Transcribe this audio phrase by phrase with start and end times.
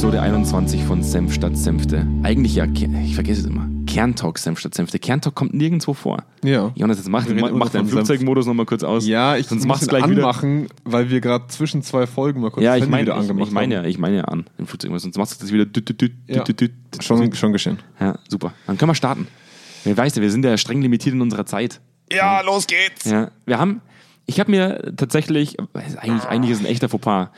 [0.00, 2.06] Episode 21 von Senf statt Senfte.
[2.22, 3.68] Eigentlich ja, ich vergesse es immer.
[3.86, 4.98] Kerntalk Senf statt Senfte.
[4.98, 6.24] Kerntalk kommt nirgendwo vor.
[6.42, 6.72] Ja.
[6.74, 7.86] Jonas, jetzt mach, mach, mach noch deinen.
[7.86, 9.06] Flugzeugmodus nochmal kurz aus.
[9.06, 10.22] Ja, ich Sonst mach's ihn gleich wieder.
[10.22, 13.48] anmachen, weil wir gerade zwischen zwei Folgen mal kurz Ja, ich meine, wieder ich, angemacht
[13.48, 13.84] ich meine haben.
[13.84, 15.02] ja, ich meine ja an, den Flugzeugmodus.
[15.02, 15.66] Sonst machst du das wieder.
[16.28, 16.44] Ja.
[17.02, 17.78] Schon, schon geschehen.
[18.00, 18.54] Ja, super.
[18.66, 19.26] Dann können wir starten.
[19.84, 21.82] Wer weiß ja, wir sind ja streng limitiert in unserer Zeit.
[22.10, 23.04] Ja, los geht's!
[23.04, 23.82] Ja, wir haben,
[24.24, 27.28] ich habe mir tatsächlich, eigentlich, eigentlich ist ein echter Fauxpas.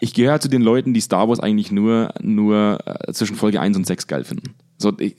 [0.00, 3.76] Ich gehöre zu den Leuten, die Star Wars eigentlich nur, nur äh, zwischen Folge 1
[3.76, 4.54] und 6 geil finden.
[4.78, 5.12] So, äh,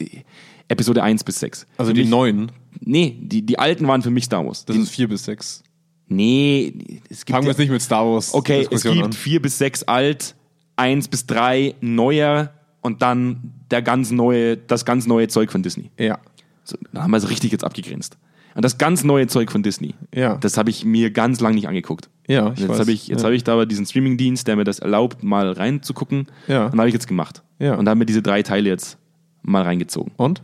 [0.67, 1.67] Episode 1 bis 6.
[1.77, 2.51] Also Für die mich- neuen,
[2.83, 4.65] Nee, die, die alten waren für mich Star Wars.
[4.65, 5.61] das Die, ist vier bis sechs.
[6.07, 6.73] nee,
[7.09, 9.13] es gibt Fangen wir jetzt nicht mit Star Wars Okay, es gibt an.
[9.13, 10.35] 4 bis 6 alt,
[10.77, 12.51] 1 bis 3 neuer
[12.81, 15.91] und dann der ganz neue, das ganz neue Zeug von Disney.
[15.99, 16.17] Ja.
[16.63, 18.17] So, da haben wir es richtig jetzt abgegrenzt.
[18.55, 20.37] Und das ganz neue Zeug von Disney, Ja.
[20.37, 22.09] das habe ich mir ganz lang nicht angeguckt.
[22.27, 22.79] Ja, ich jetzt weiß.
[22.79, 23.25] habe ich, jetzt Ja.
[23.25, 26.27] habe ich da aber diesen Streamingdienst, der mir das erlaubt, mal reinzugucken.
[26.47, 26.67] Ja.
[26.67, 27.41] Und habe ich jetzt gemacht.
[27.59, 27.75] Ja.
[27.75, 28.97] Und da haben wir diese drei Teile jetzt
[29.41, 30.11] mal reingezogen.
[30.17, 30.41] Und?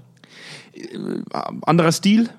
[1.66, 2.30] Anderer Stil,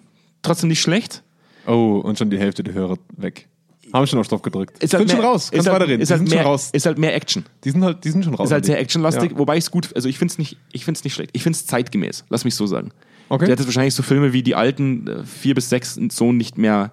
[0.42, 1.22] trotzdem nicht schlecht.
[1.66, 3.48] Oh, und schon die Hälfte der Hörer weg.
[3.92, 4.82] Haben schon auf Stopp gedrückt.
[4.82, 5.44] Ist sind halt schon mehr- raus.
[5.44, 6.00] Ist Kannst halt, weiterreden.
[6.02, 6.70] Ist die halt, sind mehr, schon raus.
[6.72, 7.44] ist halt mehr Action.
[7.64, 8.48] Die sind halt, die sind schon raus.
[8.48, 9.38] Ist halt sehr actionlastig, Ja.
[9.38, 11.30] wobei ich es gut, also ich finde es nicht, ich nicht schlecht.
[11.32, 12.24] Ich finde es zeitgemäß.
[12.28, 12.90] Lass mich so sagen.
[13.30, 13.46] Okay.
[13.46, 16.92] Du hättest wahrscheinlich so Filme wie die alten äh, vier bis sechs so nicht mehr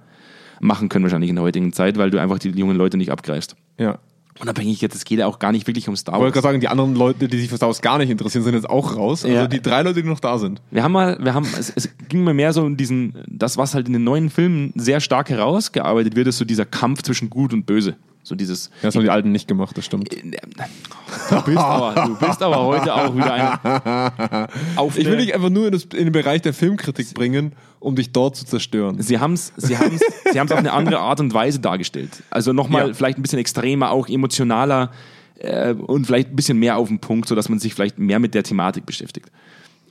[0.59, 3.55] machen können wahrscheinlich in der heutigen Zeit, weil du einfach die jungen Leute nicht abgreifst.
[3.79, 3.99] Ja.
[4.41, 6.43] Unabhängig jetzt, es geht ja auch gar nicht wirklich um Star Ich wollte Wars.
[6.43, 8.69] gerade sagen, die anderen Leute, die sich für Star Wars gar nicht interessieren, sind jetzt
[8.69, 9.23] auch raus.
[9.23, 9.47] Also Ja.
[9.47, 10.61] die drei Leute, die noch da sind.
[10.71, 13.73] Wir haben mal, wir haben, es, es ging mir mehr so um diesen, das, was
[13.75, 17.53] halt in den neuen Filmen sehr stark herausgearbeitet wird, ist so dieser Kampf zwischen Gut
[17.53, 17.95] und Böse.
[18.23, 18.71] So dieses.
[18.81, 20.11] Ja, das haben die Alten nicht gemacht, das stimmt.
[20.11, 24.47] Du bist aber, du bist aber heute auch wieder ein.
[24.97, 27.53] Ich will dich einfach nur in, das, in den Bereich der Filmkritik bringen,
[27.85, 29.01] um dich dort zu zerstören.
[29.01, 32.23] Sie haben es sie haben's, sie haben's auf eine andere Art und Weise dargestellt.
[32.29, 32.93] Also nochmal Ja.
[32.93, 34.91] vielleicht ein bisschen extremer, auch emotionaler
[35.39, 38.33] äh, und vielleicht ein bisschen mehr auf den Punkt, sodass man sich vielleicht mehr mit
[38.33, 39.31] der Thematik beschäftigt.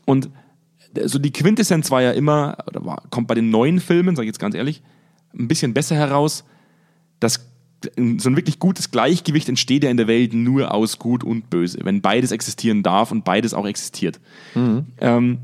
[0.05, 0.29] Und
[1.05, 4.31] so die Quintessenz war ja immer, oder war, kommt bei den neuen Filmen, sage ich
[4.31, 4.83] jetzt ganz ehrlich,
[5.39, 6.45] ein bisschen besser heraus,
[7.21, 7.47] dass
[8.19, 11.81] so ein wirklich gutes Gleichgewicht entsteht ja in der Welt nur aus Gut und Böse,
[11.83, 14.21] wenn beides existieren darf und beides auch existiert.
[15.01, 15.39] Ähm,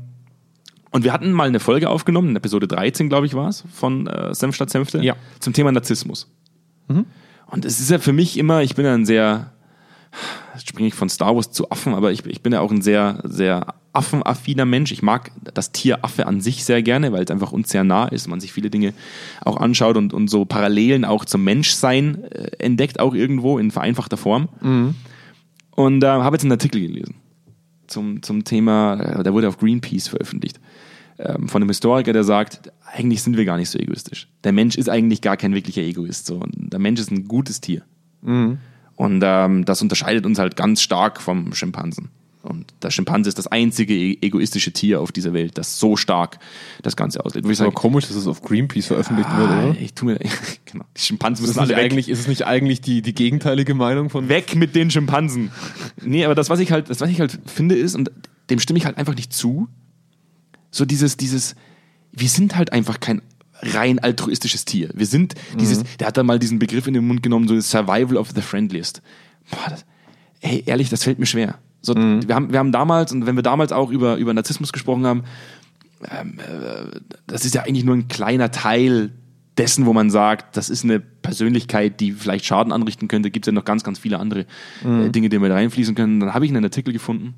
[0.91, 4.07] und wir hatten mal eine Folge aufgenommen, in Episode 13, glaube ich, war es, von
[4.07, 5.15] äh, Senf statt Senfte, Ja.
[5.39, 6.27] zum Thema Narzissmus.
[7.47, 9.51] Und es ist ja für mich immer, ich bin ja ein sehr,
[10.53, 12.81] jetzt springe ich von Star Wars zu Affen, aber ich, ich bin ja auch ein
[12.81, 14.91] sehr, sehr affenaffiner Mensch.
[14.91, 18.07] Ich mag das Tier Affe an sich sehr gerne, weil es einfach uns sehr nah
[18.07, 18.93] ist, man sich viele Dinge
[19.43, 24.17] auch anschaut und, und so Parallelen auch zum Menschsein äh, entdeckt, auch irgendwo in vereinfachter
[24.17, 24.49] Form.
[25.71, 27.15] Und äh, habe jetzt einen Artikel gelesen
[27.91, 30.59] zum, zum Thema, äh, der wurde auf Greenpeace veröffentlicht,
[31.19, 34.27] ähm, von einem Historiker, der sagt, eigentlich sind wir gar nicht so egoistisch.
[34.43, 36.25] Der Mensch ist eigentlich gar kein wirklicher Egoist.
[36.25, 36.43] So.
[36.51, 37.83] Der Mensch ist ein gutes Tier.
[38.95, 42.09] Und ähm, das unterscheidet uns halt ganz stark vom Schimpansen.
[42.43, 46.39] Und der Schimpanse ist das einzige e- egoistische Tier auf dieser Welt, das so stark
[46.81, 47.45] das Ganze auslebt.
[47.45, 49.79] Ich Ist aber komisch, dass es auf Greenpeace veröffentlicht wird, ah, oder?
[49.79, 50.17] ich tu mir,
[50.65, 51.77] genau, die Schimpansen müssen alle weg.
[51.77, 54.27] eigentlich, ist es nicht eigentlich die, die gegenteilige Meinung von.
[54.27, 55.51] Weg mit den Schimpansen.
[56.01, 58.11] Nee, aber das, was ich halt, das, was ich halt finde, ist, und
[58.49, 59.67] dem stimme ich halt einfach nicht zu,
[60.71, 61.55] so dieses, dieses,
[62.11, 63.21] wir sind halt einfach kein
[63.61, 64.89] rein altruistisches Tier.
[64.95, 67.69] Wir sind dieses, der hat da mal diesen Begriff in den Mund genommen, so das
[67.69, 69.01] Survival of the Friendliest.
[69.51, 69.85] Boah, das,
[70.39, 71.59] ey, ehrlich, das fällt mir schwer.
[71.81, 75.05] So, wir, haben, wir haben damals, und wenn wir damals auch über, über Narzissmus gesprochen
[75.05, 75.23] haben,
[76.09, 79.11] ähm, äh, das ist ja eigentlich nur ein kleiner Teil
[79.57, 83.31] dessen, wo man sagt, das ist eine Persönlichkeit, die vielleicht Schaden anrichten könnte.
[83.31, 84.45] Gibt es ja noch ganz, ganz viele andere
[84.83, 86.19] äh, Dinge, die mit reinfließen können.
[86.19, 87.35] Dann habe ich einen Artikel gefunden,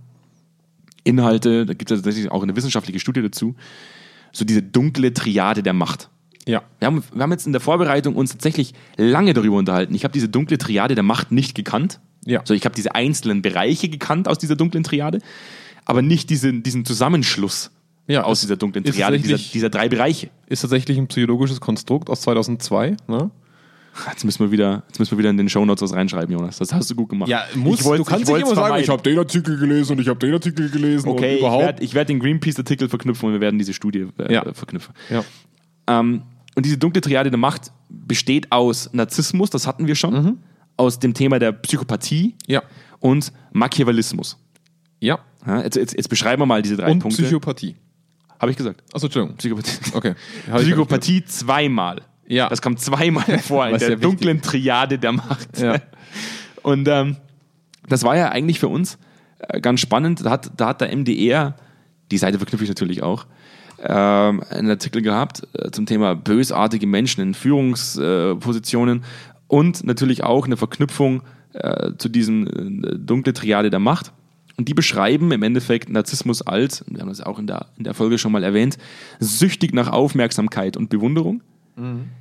[1.04, 3.56] Inhalte, da gibt es tatsächlich auch eine wissenschaftliche Studie dazu,
[4.32, 6.10] so diese dunkle Triade der Macht.
[6.48, 6.64] Ja.
[6.80, 9.96] Wir haben, wir haben jetzt in der Vorbereitung uns tatsächlich lange darüber unterhalten.
[9.96, 12.00] Ich habe diese dunkle Triade der Macht nicht gekannt.
[12.26, 12.42] Ja.
[12.46, 15.20] So, ich habe diese einzelnen Bereiche gekannt aus dieser dunklen Triade,
[15.86, 17.72] aber nicht diesen, diesen Zusammenschluss
[18.08, 20.30] Ja, aus es dieser dunklen Triade, dieser, dieser drei Bereiche.
[20.48, 22.96] Ist tatsächlich ein psychologisches Konstrukt aus 2002.
[23.08, 23.30] Ne?
[24.10, 26.58] Jetzt müssen wir wieder, jetzt müssen wir wieder in den Shownotes was reinschreiben, Jonas.
[26.58, 27.30] Das hast du gut gemacht.
[27.56, 30.08] muss, wollt's- du kannst nicht wollt's immer sagen, ich habe den Artikel gelesen und ich
[30.08, 33.42] habe den Artikel gelesen Okay, und ich werde ich werd den Greenpeace-Artikel verknüpfen und wir
[33.42, 34.52] werden diese Studie äh, Ja.
[34.54, 34.94] verknüpfen.
[35.12, 35.24] ja.
[35.88, 36.24] Ähm,
[36.56, 40.40] und diese dunkle Triade der Macht besteht aus Narzissmus, das hatten wir schon,
[40.78, 42.64] aus dem Thema der Psychopathie Ja.
[43.00, 44.38] und Machiavellismus.
[45.00, 45.20] Ja.
[45.46, 47.22] Ja, jetzt, jetzt, jetzt beschreiben wir mal diese drei Und Punkte.
[47.22, 47.76] Psychopathie.
[48.40, 48.84] Habe ich gesagt.
[48.94, 49.38] Achso, Entschuldigung.
[49.38, 49.92] Psychopathie.
[49.94, 50.16] Okay.
[50.56, 52.02] Psychopathie zweimal.
[52.28, 52.50] Ja.
[52.50, 55.60] Das kommt zweimal vor in der wichtig dunklen Triade der Macht.
[55.60, 55.78] Ja.
[56.62, 57.18] Und ähm,
[57.90, 58.98] das war ja eigentlich für uns
[59.40, 60.26] äh, ganz spannend.
[60.26, 61.56] Da hat, da hat der MDR,
[62.12, 63.26] die Seite verknüpfe ich natürlich auch,
[63.80, 69.04] ähm, einen Artikel gehabt äh, zum Thema bösartige Menschen in Führungspositionen
[69.48, 71.24] und natürlich auch eine Verknüpfung
[71.54, 74.12] äh, zu diesem äh, dunkle Triade der Macht.
[74.56, 77.96] Und die beschreiben im Endeffekt Narzissmus als, wir haben das auch in der, in der
[77.96, 78.78] Folge schon mal erwähnt,
[79.20, 81.42] süchtig nach Aufmerksamkeit und Bewunderung.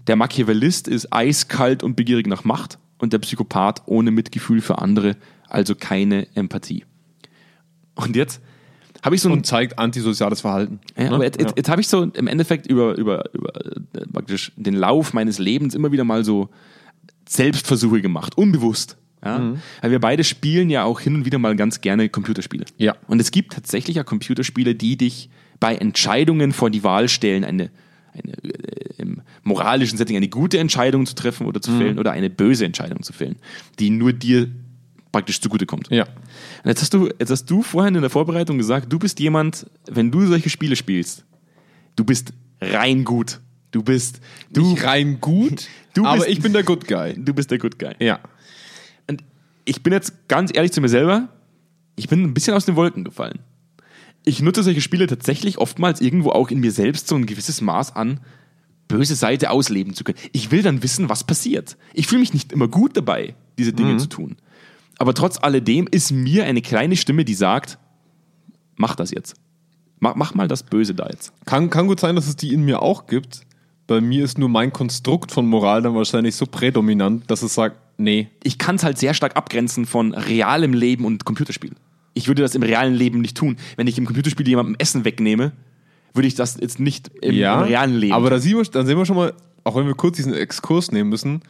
[0.06, 5.16] Der Machiavellist ist eiskalt und begierig nach Macht und der Psychopath ohne Mitgefühl für andere,
[5.48, 6.84] also keine Empathie.
[7.94, 8.40] Und jetzt
[9.02, 10.80] habe ich so ein Und zeigt antisoziales Verhalten.
[10.96, 11.14] ja, ne?
[11.16, 14.74] aber jetzt, jetzt, jetzt habe ich so im Endeffekt über, über, über äh, praktisch den
[14.74, 16.48] Lauf meines Lebens immer wieder mal so
[17.32, 18.96] Selbstversuche gemacht, unbewusst.
[19.25, 19.38] Ja?
[19.38, 19.58] Mhm.
[19.81, 22.64] Weil wir beide spielen ja auch hin und wieder mal ganz gerne Computerspiele.
[22.79, 22.96] Ja.
[23.06, 25.31] Und es gibt tatsächlich ja Computerspiele, die dich
[25.61, 27.70] bei Entscheidungen vor die Wahl stellen, eine,
[28.12, 31.79] eine äh, im moralischen Setting eine gute Entscheidung zu treffen oder zu Mhm.
[31.79, 33.37] fällen oder eine böse Entscheidung zu fällen,
[33.79, 34.49] die nur dir
[35.12, 35.88] praktisch zugutekommt.
[35.90, 36.05] Ja.
[36.05, 39.67] Und jetzt hast du, jetzt hast du vorhin in der Vorbereitung gesagt, du bist jemand,
[39.90, 41.25] wenn du solche Spiele spielst,
[41.96, 43.40] du bist rein gut.
[43.72, 44.20] Du bist,
[44.50, 47.14] du, Nicht rein gut, Du aber bist- ich bin der Good Guy.
[47.16, 47.94] du bist der Good Guy.
[47.98, 48.20] Ja.
[49.08, 49.24] Und
[49.64, 51.28] ich bin jetzt ganz ehrlich zu mir selber,
[51.96, 53.40] ich bin ein bisschen aus den Wolken gefallen.
[54.24, 57.96] Ich nutze solche Spiele tatsächlich oftmals irgendwo auch in mir selbst so ein gewisses Maß
[57.96, 58.20] an
[58.88, 60.19] böse Seite ausleben zu können.
[60.32, 61.76] Ich will dann wissen, was passiert.
[61.94, 64.36] Ich fühle mich nicht immer gut dabei, diese Dinge zu tun.
[64.98, 67.78] Aber trotz alledem ist mir eine kleine Stimme, die sagt,
[68.76, 69.34] mach das jetzt.
[69.98, 71.32] Mach, mach mal das Böse da jetzt.
[71.46, 73.42] Kann, kann gut sein, dass es die in mir auch gibt.
[73.87, 77.76] Bei mir ist nur mein Konstrukt von Moral dann wahrscheinlich so prädominant, dass es sagt,
[77.99, 78.29] nee.
[78.43, 81.73] ich kann es halt sehr stark abgrenzen von realem Leben und Computerspiel.
[82.14, 83.56] Ich würde das im realen Leben nicht tun.
[83.76, 85.52] Wenn ich im Computerspiel jemandem Essen wegnehme,
[86.14, 88.12] würde ich das jetzt nicht im, im realen Leben.
[88.12, 89.32] Aber da sehen wir, dann sehen wir schon mal,
[89.64, 91.43] auch wenn wir kurz diesen Exkurs nehmen müssen,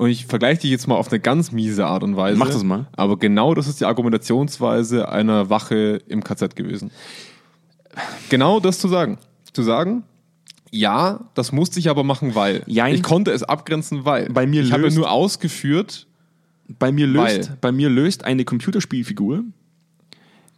[0.00, 2.38] und ich vergleiche dich jetzt mal auf eine ganz miese Art und Weise.
[2.38, 2.86] Mach das mal.
[2.96, 6.90] Aber genau das ist die Argumentationsweise einer Wache im KZ gewesen.
[8.30, 9.18] Genau das zu sagen.
[9.52, 10.04] Zu sagen,
[10.70, 12.62] ja, das musste ich aber machen, weil.
[12.66, 12.94] Jein.
[12.94, 14.28] Ich konnte es abgrenzen, weil.
[14.30, 16.06] Bei mir ich habe nur ausgeführt,
[16.78, 19.42] bei, mir löst, Weil- bei mir löst eine Computerspielfigur,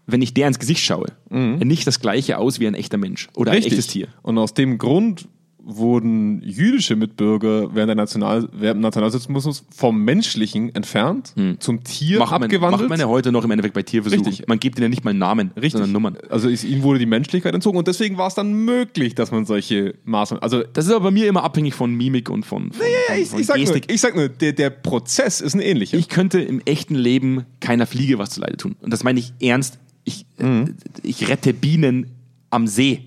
[0.07, 3.53] wenn ich der ins Gesicht schaue, nicht das gleiche aus wie ein echter Mensch oder
[3.53, 3.57] Mhm.
[3.57, 3.73] Richtig.
[3.73, 4.09] ein echtes Tier.
[4.23, 5.29] Und aus dem Grund
[5.65, 12.33] wurden jüdische Mitbürger während, der National während des Nationalsozialismus vom Menschlichen entfernt, zum Tier Macht
[12.33, 12.81] man, abgewandelt.
[12.83, 14.27] macht man ja heute noch im Endeffekt bei Tierversuchen.
[14.27, 14.49] Richtig.
[14.49, 15.73] Man gibt ihnen ja nicht mal Namen, Richtig.
[15.73, 16.17] sondern Nummern.
[16.31, 19.45] Also ist, ihnen wurde die Menschlichkeit entzogen und deswegen war es dann möglich, dass man
[19.47, 20.43] solche Maßnahmen.
[20.43, 23.23] Also Das ist aber bei mir immer abhängig von Mimik und von, von, ja, von,
[23.23, 23.93] ich, von ich sag nur, Gestik.
[23.93, 25.97] ich sag nur der, der Prozess ist ein ähnlicher.
[25.97, 28.77] Ich könnte im echten Leben keiner Fliege was zuleide tun.
[28.81, 29.79] Und das meine ich ernst.
[30.05, 30.65] Ich, äh,
[31.03, 32.07] ich rette Bienen
[32.51, 33.03] am See.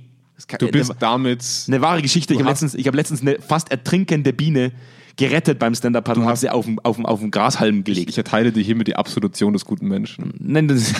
[0.48, 0.66] Kann, Mhm.
[0.68, 1.46] du bist eine, damit.
[1.68, 2.34] eine wahre Geschichte.
[2.34, 4.72] Ich habe letztens, ich hab letztens eine fast ertrinkende Biene
[5.18, 8.10] gerettet beim Stand-Up-Paddle und habe hast- sie auf den, auf, den, auf den Grashalm gelegt.
[8.10, 10.34] Ich erteile dir hiermit die Absolution des guten Menschen.
[10.40, 10.92] Nein, das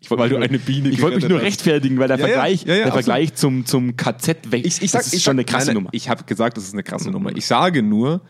[0.00, 2.18] ich wollte Weil mich du nur- eine Biene Ich wollte mich nur rechtfertigen, weil der
[2.18, 2.92] Ja, Vergleich, ja, ja, der.
[2.92, 4.64] Vergleich zum, zum KZ weg.
[4.64, 5.88] Ich, ich sag, das ist ich schon sag, eine krasse Nummer.
[5.92, 7.34] Ich habe gesagt, das ist eine krasse Nummer.
[7.36, 8.22] Ich sage nur,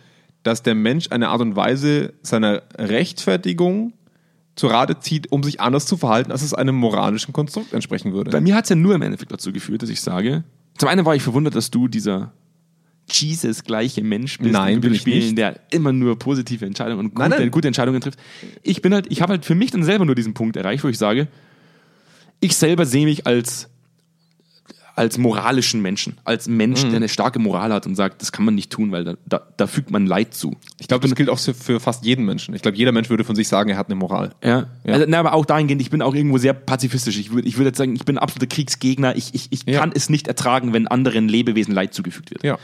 [0.42, 3.92] dass der Mensch eine Art und Weise seiner Rechtfertigung
[4.56, 8.30] zu Rate zieht, um sich anders zu verhalten, als es einem moralischen Konstrukt entsprechen würde.
[8.30, 10.44] Bei mir hat es ja nur im Endeffekt dazu geführt, dass ich sage,
[10.78, 12.32] zum einen war ich verwundert, dass du dieser
[13.08, 15.38] Jesus-gleiche Mensch bist, Nein, in bin ich Spielen, nicht.
[15.38, 17.50] der immer nur positive Entscheidungen und gute, Nein, nein.
[17.50, 18.18] gute Entscheidungen trifft.
[18.62, 20.88] Ich bin halt, ich habe halt für mich dann selber nur diesen Punkt erreicht, wo
[20.88, 21.28] ich sage,
[22.40, 23.68] ich selber sehe mich als
[24.96, 26.88] als moralischen Menschen, als Mensch, Mhm.
[26.88, 29.42] der eine starke Moral hat und sagt, das kann man nicht tun, weil da, da,
[29.56, 30.56] da fügt man Leid zu.
[30.78, 32.54] ich glaube, das gilt auch für- fast jeden Menschen.
[32.54, 34.32] Ich glaube, jeder Mensch würde von sich sagen, er hat eine Moral.
[34.42, 34.66] Ja.
[34.84, 34.94] Ja.
[34.94, 37.18] Also, na, aber auch dahingehend, ich bin auch irgendwo sehr pazifistisch.
[37.18, 39.14] Ich würde ich würd jetzt sagen, ich bin ein absoluter Kriegsgegner.
[39.16, 39.80] Ich, ich, ich Ja.
[39.80, 42.42] kann es nicht ertragen, wenn anderen Lebewesen Leid zugefügt wird.
[42.42, 42.58] Ja.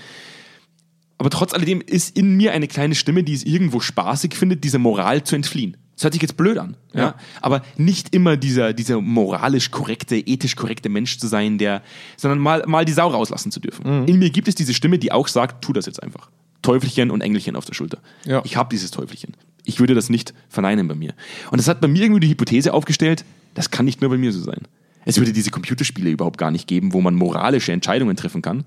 [1.19, 4.79] Aber trotz alledem ist in mir eine kleine Stimme, die es irgendwo spaßig findet, dieser
[4.79, 5.77] Moral zu entfliehen.
[5.95, 6.77] Das hört sich jetzt blöd an.
[6.95, 7.01] Ja.
[7.01, 7.15] Ja.
[7.41, 11.83] Aber nicht immer dieser, dieser moralisch korrekte, ethisch korrekte Mensch zu sein, der,
[12.17, 14.03] sondern mal, mal die Sau rauslassen zu dürfen.
[14.03, 14.09] Mhm.
[14.09, 16.31] In mir gibt es diese Stimme, die auch sagt, tu das jetzt einfach.
[16.63, 17.99] Teufelchen und Engelchen auf der Schulter.
[18.25, 18.41] Ja.
[18.45, 19.35] Ich habe dieses Teufelchen.
[19.65, 21.13] Ich würde das nicht verneinen bei mir.
[21.51, 24.33] Und das hat bei mir irgendwie die Hypothese aufgestellt, das kann nicht nur bei mir
[24.33, 24.63] so sein.
[25.05, 28.65] Es würde diese Computerspiele überhaupt gar nicht geben, wo man moralische Entscheidungen treffen kann,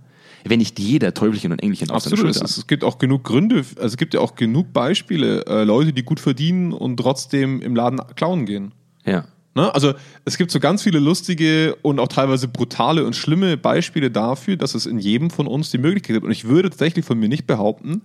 [0.50, 2.32] wenn nicht jeder Teufelchen und Engelchen auf seiner Absolut.
[2.32, 5.64] Es, Schulter es gibt auch genug Gründe, also es gibt ja auch genug Beispiele, äh,
[5.64, 8.72] Leute, die gut verdienen und trotzdem im Laden klauen gehen.
[9.06, 9.26] Ja.
[9.56, 9.74] Ne?
[9.74, 9.94] Also
[10.26, 14.76] es gibt so ganz viele lustige und auch teilweise brutale und schlimme Beispiele dafür, dass
[14.76, 16.26] es in jedem von uns die Möglichkeit gibt.
[16.26, 18.02] Und ich würde tatsächlich von mir nicht behaupten,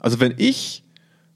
[0.00, 0.82] also wenn ich,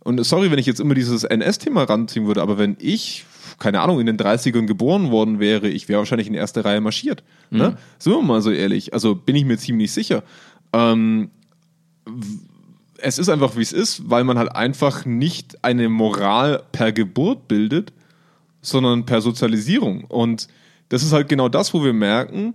[0.01, 3.25] und sorry, wenn ich jetzt immer dieses NS-Thema ranziehen würde, aber wenn ich,
[3.59, 7.23] keine Ahnung, in den 30ern geboren worden wäre, ich wäre wahrscheinlich in erste Reihe marschiert.
[7.51, 7.77] Ne?
[7.99, 8.93] Sind wir mal so ehrlich.
[8.93, 10.23] Also bin ich mir ziemlich sicher.
[10.73, 11.31] Ähm,
[12.99, 17.49] es ist einfach, wie es ist, weil man halt einfach nicht eine Moral per Geburt
[17.49, 17.93] bildet,
[18.63, 20.05] sondern per Sozialisierung.
[20.05, 20.49] Und
[20.89, 22.55] das ist halt genau das, wo wir merken,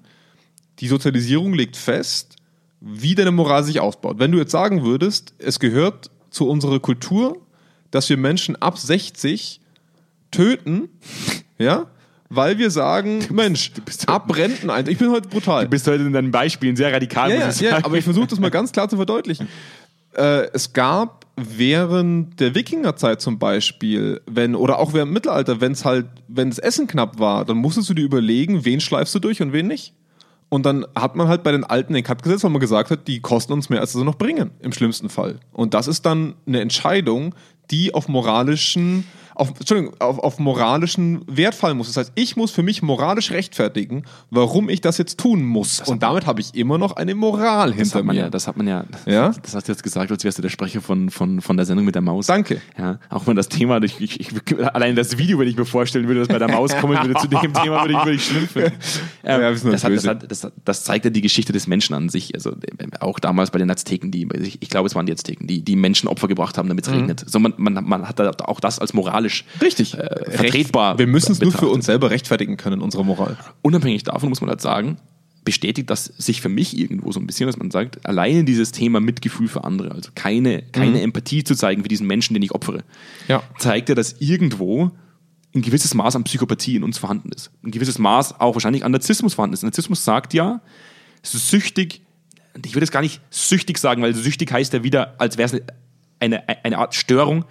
[0.79, 2.35] die Sozialisierung legt fest,
[2.79, 4.19] wie deine Moral sich ausbaut.
[4.19, 7.37] Wenn du jetzt sagen würdest, es gehört zu unserer Kultur,
[7.91, 9.60] dass wir Menschen ab 60
[10.31, 10.89] töten,
[11.57, 11.87] Ja?
[12.33, 14.93] Weil wir sagen, Mensch, bist- ab Renteneintritt.
[14.93, 15.65] Ich bin heute brutal.
[15.65, 17.83] Du bist heute in deinen Beispielen sehr radikal, ja, muss ja, ich ja, sagen.
[17.85, 19.49] aber ich versuche das mal ganz klar zu verdeutlichen.
[20.15, 25.73] Äh, es gab während der Wikingerzeit zum Beispiel, wenn, oder auch während dem Mittelalter, wenn
[25.73, 29.19] es halt, wenn das Essen knapp war, dann musstest du dir überlegen, wen schleifst du
[29.19, 29.93] durch und wen nicht.
[30.47, 33.07] Und dann hat man halt bei den Alten den Cut gesetzt, weil man gesagt hat,
[33.07, 35.39] die kosten uns mehr, als sie noch bringen, im schlimmsten Fall.
[35.53, 37.35] Und das ist dann eine Entscheidung,
[37.71, 41.87] die auf moralischen, auf, Entschuldigung, auf, auf moralischen Wert fallen muss.
[41.87, 45.81] Das heißt, ich muss für mich moralisch rechtfertigen, warum ich das jetzt tun muss.
[45.81, 48.13] Und damit habe ich immer noch eine Moral das hinter mir.
[48.13, 49.33] ja, das hat man ja, Ja?
[49.41, 51.85] das hast du jetzt gesagt, als wärst du der Sprecher von, von, von der Sendung
[51.85, 52.27] mit der Maus.
[52.27, 52.61] Danke.
[52.77, 56.07] Ja, auch wenn das Thema, ich, ich, ich, allein das Video, wenn ich mir vorstellen
[56.07, 58.47] würde, dass bei der Maus kommen würde zu dem Thema, würde ich, würde ich schlimm
[58.47, 58.73] finden.
[59.23, 62.09] Ähm, Ja, das, hat, das, hat, das, das zeigt ja die Geschichte des Menschen an
[62.09, 62.33] sich.
[62.35, 65.47] Also äh, auch damals bei den Azteken, die, ich, ich glaube, es waren die Azteken,
[65.47, 67.23] die, die Menschen Opfer gebracht haben, damit es regnet.
[67.27, 69.93] So, man, man, man hat da auch das als moralisch Richtig.
[69.97, 70.97] äh, vertretbar.
[70.97, 73.37] Wir müssen es nur für uns selber rechtfertigen können, unsere Moral.
[73.61, 74.97] unabhängig davon muss man halt sagen,
[75.43, 78.99] bestätigt das sich für mich irgendwo so ein bisschen, dass man sagt, alleine dieses Thema
[78.99, 82.83] Mitgefühl für andere, also keine, keine Empathie zu zeigen für diesen Menschen, den ich opfere,
[83.27, 83.41] Ja.
[83.57, 84.91] zeigt ja, dass irgendwo
[85.53, 87.51] ein gewisses Maß an Psychopathie in uns vorhanden ist.
[87.63, 89.63] Ein gewisses Maß auch wahrscheinlich an Narzissmus vorhanden ist.
[89.63, 90.61] Narzissmus sagt ja,
[91.23, 92.01] süchtig,
[92.63, 95.61] ich würde jetzt gar nicht süchtig sagen, weil süchtig heißt ja wieder, als wäre es
[96.19, 97.45] eine, eine Art Störung.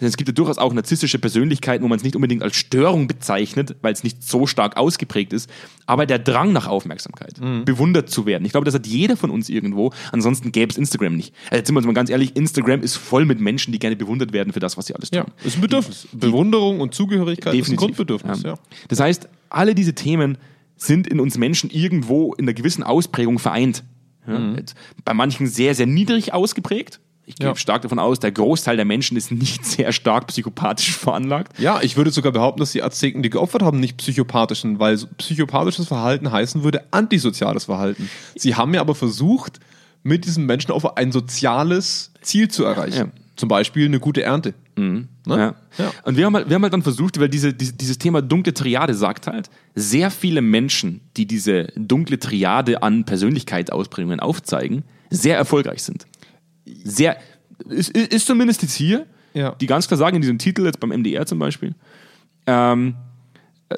[0.00, 3.76] Es gibt ja durchaus auch narzisstische Persönlichkeiten, wo man es nicht unbedingt als Störung bezeichnet,
[3.82, 5.50] weil es nicht so stark ausgeprägt ist.
[5.86, 7.34] Aber der Drang nach Aufmerksamkeit,
[7.64, 9.92] bewundert zu werden, ich glaube, das hat jeder von uns irgendwo.
[10.12, 11.34] Ansonsten gäbe es Instagram nicht.
[11.46, 13.96] Also jetzt sind wir uns mal ganz ehrlich, Instagram ist voll mit Menschen, die gerne
[13.96, 15.24] bewundert werden für das, was sie alles tun.
[15.26, 16.08] Ja, ist ein Bedürfnis.
[16.12, 17.76] Bewunderung und Zugehörigkeit ist ein.
[17.76, 18.42] Grundbedürfnis.
[18.42, 18.54] Ja.
[18.88, 20.38] Das heißt, alle diese Themen
[20.76, 23.84] sind in uns Menschen irgendwo in einer gewissen Ausprägung vereint.
[24.26, 24.74] Ja, jetzt
[25.04, 27.00] Bei manchen sehr, sehr niedrig ausgeprägt.
[27.26, 27.56] Ich gehe Ja.
[27.56, 31.58] stark davon aus, der Großteil der Menschen ist nicht sehr stark psychopathisch veranlagt.
[31.58, 34.98] Ja, ich würde sogar behaupten, dass die Azteken, die geopfert haben, nicht psychopathisch sind, weil
[35.18, 38.10] psychopathisches Verhalten heißen würde antisoziales Verhalten.
[38.36, 39.60] Sie haben ja aber versucht,
[40.02, 42.96] mit diesem Menschenopfer ein soziales Ziel zu erreichen.
[42.96, 43.06] Ja.
[43.36, 44.54] Zum Beispiel eine gute Ernte.
[44.76, 45.08] Ne?
[45.26, 45.54] Ja.
[45.78, 45.92] Ja.
[46.04, 48.52] Und wir haben, halt, wir haben halt dann versucht, weil diese, diese, dieses Thema dunkle
[48.54, 55.82] Triade sagt halt, sehr viele Menschen, die diese dunkle Triade an Persönlichkeitsausprägungen aufzeigen, sehr erfolgreich
[55.82, 56.06] sind.
[56.66, 57.18] Sehr,
[57.68, 59.54] ist, ist zumindest jetzt hier, Ja.
[59.60, 61.74] die ganz klar sagen in diesem Titel, jetzt beim MDR zum Beispiel,
[62.46, 62.96] ähm,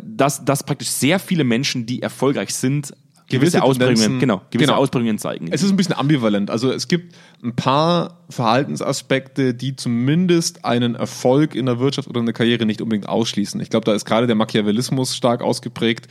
[0.03, 2.93] dass, dass praktisch sehr viele Menschen, die erfolgreich sind,
[3.29, 4.79] gewisse, Gewisse Ausprägungen, genau, gewisse genau.
[4.81, 5.49] Ausprägungen zeigen.
[5.51, 6.51] Es ist ein bisschen ambivalent.
[6.51, 12.27] Also es gibt ein paar Verhaltensaspekte, die zumindest einen Erfolg in der Wirtschaft oder in
[12.27, 13.61] der Karriere nicht unbedingt ausschließen.
[13.61, 16.07] Ich glaube, da ist gerade der Machiavellismus stark ausgeprägt.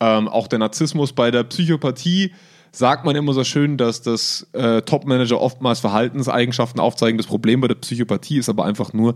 [0.00, 2.32] Ähm, auch der Narzissmus bei der Psychopathie
[2.72, 7.18] sagt man immer so schön, dass das äh, Topmanager oftmals Verhaltenseigenschaften aufzeigen.
[7.18, 9.14] Das Problem bei der Psychopathie ist aber einfach nur,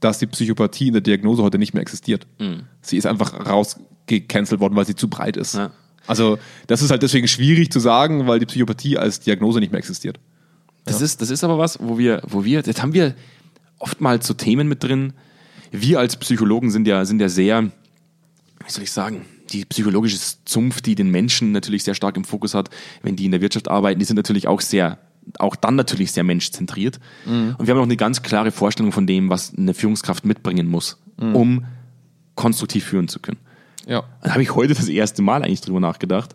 [0.00, 2.26] dass die Psychopathie in der Diagnose heute nicht mehr existiert.
[2.82, 5.54] Sie ist einfach rausgecancelt worden, weil sie zu breit ist.
[5.54, 5.70] Ja.
[6.06, 9.78] Also das ist halt deswegen schwierig zu sagen, weil die Psychopathie als Diagnose nicht mehr
[9.78, 10.18] existiert.
[10.84, 13.14] Das, ist, das ist aber was, wo wir, wo wir, jetzt haben wir
[13.78, 15.14] oftmals so Themen mit drin.
[15.72, 20.86] Wir als Psychologen sind ja, sind ja sehr, wie soll ich sagen, die psychologische Zunft,
[20.86, 22.70] die den Menschen natürlich sehr stark im Fokus hat,
[23.02, 24.98] wenn die in der Wirtschaft arbeiten, die sind natürlich auch sehr,
[25.38, 26.98] auch dann natürlich sehr menschzentriert.
[27.58, 30.98] Und wir haben auch eine ganz klare Vorstellung von dem, was eine Führungskraft mitbringen muss,
[31.16, 31.64] um
[32.34, 33.38] konstruktiv führen zu können.
[33.86, 34.04] Ja.
[34.22, 36.34] Da habe ich heute das erste Mal eigentlich drüber nachgedacht.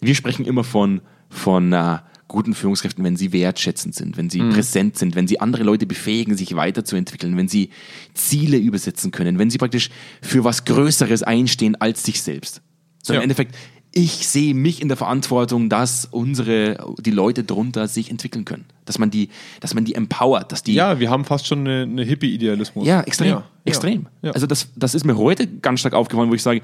[0.00, 1.98] Wir sprechen immer von, von äh,
[2.32, 6.36] guten Führungskräften, wenn sie wertschätzend sind, wenn sie präsent sind, wenn sie andere Leute befähigen,
[6.36, 7.70] sich weiterzuentwickeln, wenn sie
[8.14, 12.60] Ziele übersetzen können, wenn sie praktisch für was Größeres einstehen als sich selbst.
[13.02, 13.18] So Ja.
[13.20, 13.54] im Endeffekt,
[13.94, 18.64] ich sehe mich in der Verantwortung, dass unsere, die Leute drunter sich entwickeln können.
[18.86, 19.28] Dass man die,
[19.60, 22.86] dass man die empowert, dass die Ja, wir haben fast schon eine, eine Hippie-Idealismus.
[22.86, 23.28] ja, extrem.
[23.28, 24.06] Ja, extrem.
[24.22, 24.30] Ja.
[24.32, 26.62] Also das, das ist mir heute ganz stark aufgefallen, wo ich sage,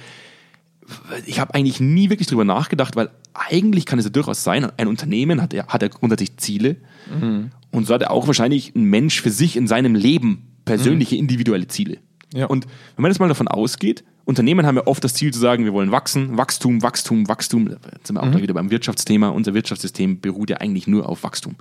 [1.27, 4.89] ich habe eigentlich nie wirklich drüber nachgedacht, weil eigentlich kann es ja durchaus sein, ein
[4.89, 6.77] Unternehmen hat ja, hat ja grundsätzlich Ziele
[7.21, 7.51] Mhm.
[7.71, 11.67] und so hat er auch wahrscheinlich ein Mensch für sich in seinem Leben persönliche, individuelle
[11.69, 11.99] Ziele.
[12.33, 12.39] Mhm.
[12.39, 12.47] Ja.
[12.47, 12.67] Und
[12.97, 15.73] wenn man jetzt mal davon ausgeht, Unternehmen haben ja oft das Ziel zu sagen, wir
[15.73, 17.69] wollen wachsen, Wachstum, Wachstum, Wachstum.
[17.69, 18.43] Jetzt sind wir auch Mhm.
[18.43, 19.31] wieder beim Wirtschaftsthema.
[19.31, 21.57] Unser Wirtschaftssystem beruht ja eigentlich nur auf Wachstum.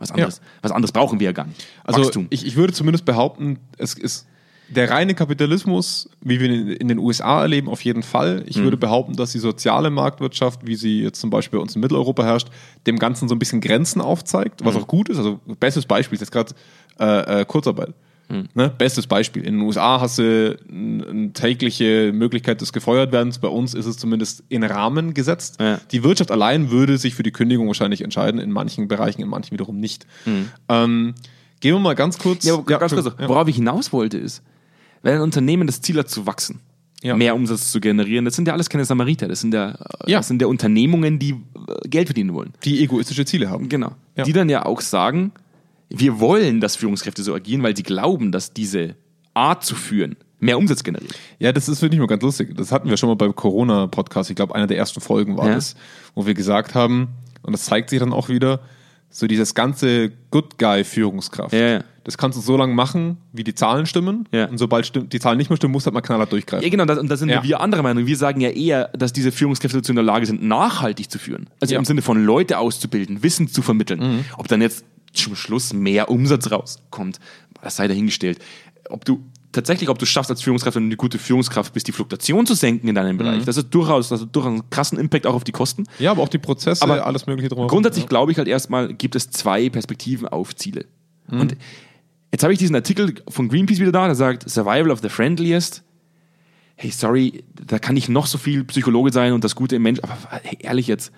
[0.00, 1.64] Was anderes, was anderes brauchen wir ja gar nicht.
[1.84, 2.26] Also Wachstum.
[2.30, 4.26] ich, ich würde zumindest behaupten, es ist
[4.70, 8.36] der reine Kapitalismus, wie wir ihn in den USA erleben, auf jeden Fall.
[8.40, 8.44] Mhm.
[8.46, 11.80] Ich würde behaupten, dass die soziale Marktwirtschaft, wie sie jetzt zum Beispiel bei uns in
[11.80, 12.48] Mitteleuropa herrscht,
[12.86, 14.66] dem Ganzen so ein bisschen Grenzen aufzeigt, Mhm.
[14.66, 15.16] was auch gut ist.
[15.18, 16.52] Also bestes Beispiel ist jetzt gerade
[17.00, 17.94] äh, äh, Kurzarbeit.
[18.28, 18.48] Mhm.
[18.52, 18.70] Ne?
[18.76, 19.42] Bestes Beispiel.
[19.42, 23.38] In den USA hast du eine tägliche Möglichkeit des Gefeuertwerdens.
[23.38, 25.56] Bei uns ist es zumindest in Rahmen gesetzt.
[25.60, 25.80] Ja.
[25.92, 29.52] Die Wirtschaft allein würde sich für die Kündigung wahrscheinlich entscheiden, in manchen Bereichen, in manchen
[29.52, 30.06] wiederum nicht.
[30.68, 31.14] Ähm,
[31.60, 32.44] gehen wir mal ganz kurz.
[32.44, 32.64] Mhm.
[32.68, 33.28] Ja, ganz kurz, ja.
[33.28, 34.42] worauf ich hinaus wollte, ist,
[35.08, 36.60] wenn ein Unternehmen das Ziel hat zu wachsen,
[37.02, 37.16] Ja.
[37.16, 38.24] mehr Umsatz zu generieren.
[38.24, 40.18] Das sind ja alles keine Samariter, das sind ja, äh, Ja.
[40.18, 42.52] Das sind ja Unternehmungen, die äh, Geld verdienen wollen.
[42.64, 43.68] Die egoistische Ziele haben.
[43.68, 43.92] Genau.
[44.16, 44.24] Ja.
[44.24, 45.32] Die dann ja auch sagen,
[45.88, 48.94] wir wollen, dass Führungskräfte so agieren, weil sie glauben, dass diese
[49.34, 51.14] Art zu führen mehr Umsatz generiert.
[51.38, 52.54] Ja, das ist wirklich mal ganz lustig.
[52.56, 54.30] Das hatten wir schon mal beim Corona-Podcast.
[54.30, 55.54] Ich glaube, einer der ersten Folgen war Ja.
[55.54, 55.74] das,
[56.14, 57.08] wo wir gesagt haben,
[57.42, 58.60] und das zeigt sich dann auch wieder,
[59.10, 61.52] so dieses ganze Good Guy-Führungskraft.
[61.54, 61.84] Ja, ja.
[62.04, 64.26] Das kannst du so lange machen, wie die Zahlen stimmen.
[64.32, 64.46] Ja.
[64.46, 66.64] Und sobald die Zahlen nicht mehr stimmen, musst du halt mal knallhart durchgreifen.
[66.64, 67.42] Ja, genau, das, und da sind Ja.
[67.42, 68.06] wir anderer Meinung.
[68.06, 71.48] Wir sagen ja eher, dass diese Führungskräfte dazu in der Lage sind, nachhaltig zu führen.
[71.60, 71.78] Also Ja.
[71.78, 71.82] Mhm.
[71.82, 74.24] im Sinne von Leute auszubilden, Wissen zu vermitteln.
[74.38, 77.18] Ob dann jetzt zum Schluss mehr Umsatz rauskommt,
[77.62, 78.38] das sei dahingestellt.
[78.88, 81.92] Ob du tatsächlich, ob du schaffst als Führungskraft, wenn du eine gute Führungskraft bist, die
[81.92, 83.18] Fluktuation zu senken in deinem Mhm.
[83.18, 85.84] Bereich, das ist durchaus, das hat durchaus einen krassen Impact auch auf die Kosten.
[85.98, 87.68] Ja, aber auch die Prozesse, Aber alles mögliche drumherum.
[87.68, 90.86] Grundsätzlich glaube ich halt erstmal, gibt es zwei Perspektiven auf Ziele.
[91.30, 91.56] Und
[92.32, 95.82] jetzt habe ich diesen Artikel von Greenpeace wieder da, der sagt, Survival of the Friendliest.
[96.76, 99.98] Hey, sorry, da kann ich noch so viel Psychologe sein und das Gute im Mensch,
[100.00, 101.10] aber hey, ehrlich jetzt,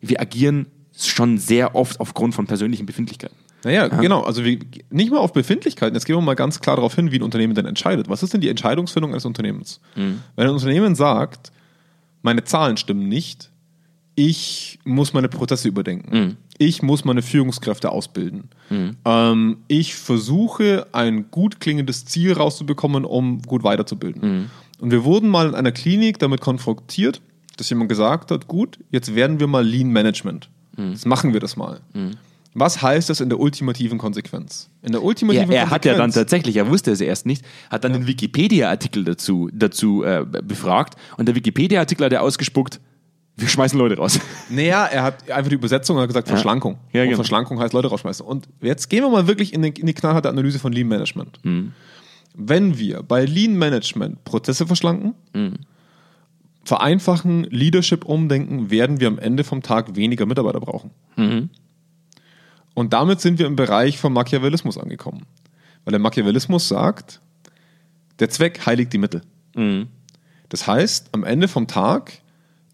[0.00, 3.36] wir agieren schon sehr oft aufgrund von persönlichen Befindlichkeiten.
[3.64, 4.22] Naja, genau.
[4.22, 4.58] Also wir,
[4.90, 5.94] nicht mal auf Befindlichkeiten.
[5.94, 8.08] Jetzt gehen wir mal ganz klar darauf hin, wie ein Unternehmen denn entscheidet.
[8.08, 9.80] Was ist denn die Entscheidungsfindung eines Unternehmens?
[10.36, 11.50] Wenn ein Unternehmen sagt,
[12.22, 13.50] meine Zahlen stimmen nicht,
[14.16, 18.48] ich muss meine Prozesse überdenken, ich muss meine Führungskräfte ausbilden,
[19.04, 24.20] ähm, ich versuche ein gut klingendes Ziel rauszubekommen, um gut weiterzubilden.
[24.78, 27.20] Und wir wurden mal in einer Klinik damit konfrontiert,
[27.56, 30.48] dass jemand gesagt hat, gut, jetzt werden wir mal Lean Management.
[30.90, 31.80] Jetzt machen wir das mal.
[32.56, 34.70] Was heißt das in der ultimativen Konsequenz?
[34.82, 37.44] In der Er, ultimativen er hat ja dann Konsequenz- tatsächlich, er wusste es erst nicht,
[37.68, 42.80] hat dann den Wikipedia-Artikel dazu, dazu äh, befragt und der Wikipedia-Artikel hat er ausgespuckt,
[43.36, 44.20] wir schmeißen Leute raus.
[44.50, 46.78] Naja, er hat einfach die Übersetzung hat gesagt Verschlankung.
[46.92, 47.16] Ja, genau.
[47.16, 48.24] Verschlankung heißt Leute rausschmeißen.
[48.24, 51.40] Und jetzt gehen wir mal wirklich in, den, in die knallharte Analyse von Lean Management.
[51.42, 51.72] Mhm.
[52.36, 55.54] Wenn wir bei Lean Management Prozesse verschlanken, Mhm.
[56.64, 60.90] vereinfachen, Leadership umdenken, werden wir am Ende vom Tag weniger Mitarbeiter brauchen.
[61.16, 61.50] Mhm.
[62.74, 65.22] Und damit sind wir im Bereich vom Machiavellismus angekommen.
[65.84, 67.20] Weil der Machiavellismus sagt,
[68.18, 69.22] der Zweck heiligt die Mittel.
[69.54, 69.88] Mhm.
[70.48, 72.12] Das heißt, am Ende vom Tag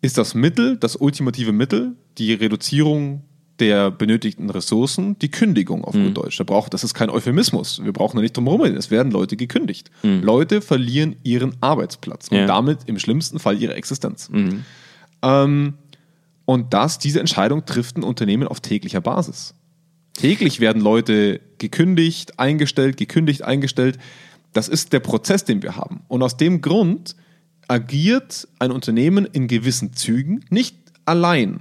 [0.03, 3.23] ist das Mittel, das ultimative Mittel, die Reduzierung
[3.59, 6.39] der benötigten Ressourcen, die Kündigung auf gut Deutsch.
[6.39, 7.85] Da braucht, das ist kein Euphemismus.
[7.85, 8.77] Wir brauchen da nicht drum herum reden.
[8.79, 9.91] Es werden Leute gekündigt.
[10.03, 12.47] Leute verlieren ihren Arbeitsplatz und Ja.
[12.47, 14.31] damit im schlimmsten Fall ihre Existenz.
[15.23, 15.75] Ähm,
[16.47, 19.55] und das, diese Entscheidung trifft ein Unternehmen auf täglicher Basis.
[20.15, 23.99] Täglich werden Leute gekündigt, eingestellt, gekündigt, eingestellt.
[24.53, 26.03] Das ist der Prozess, den wir haben.
[26.09, 27.15] Und aus dem Grund
[27.69, 31.61] agiert ein Unternehmen in gewissen Zügen, nicht allein,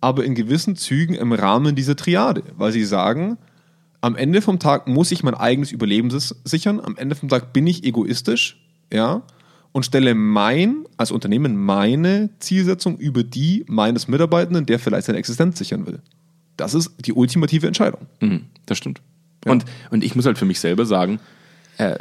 [0.00, 3.36] aber in gewissen Zügen im Rahmen dieser Triade, weil sie sagen,
[4.00, 7.66] am Ende vom Tag muss ich mein eigenes Überleben sichern, am Ende vom Tag bin
[7.66, 8.58] ich egoistisch,
[8.90, 9.22] ja,
[9.72, 15.58] und stelle mein, als Unternehmen meine Zielsetzung über die meines Mitarbeitenden, der vielleicht seine Existenz
[15.58, 16.00] sichern will.
[16.56, 18.06] Das ist die ultimative Entscheidung.
[18.20, 19.00] Mhm, das stimmt.
[19.46, 21.18] Und, und ich muss halt für mich selber sagen,
[21.78, 21.96] äh,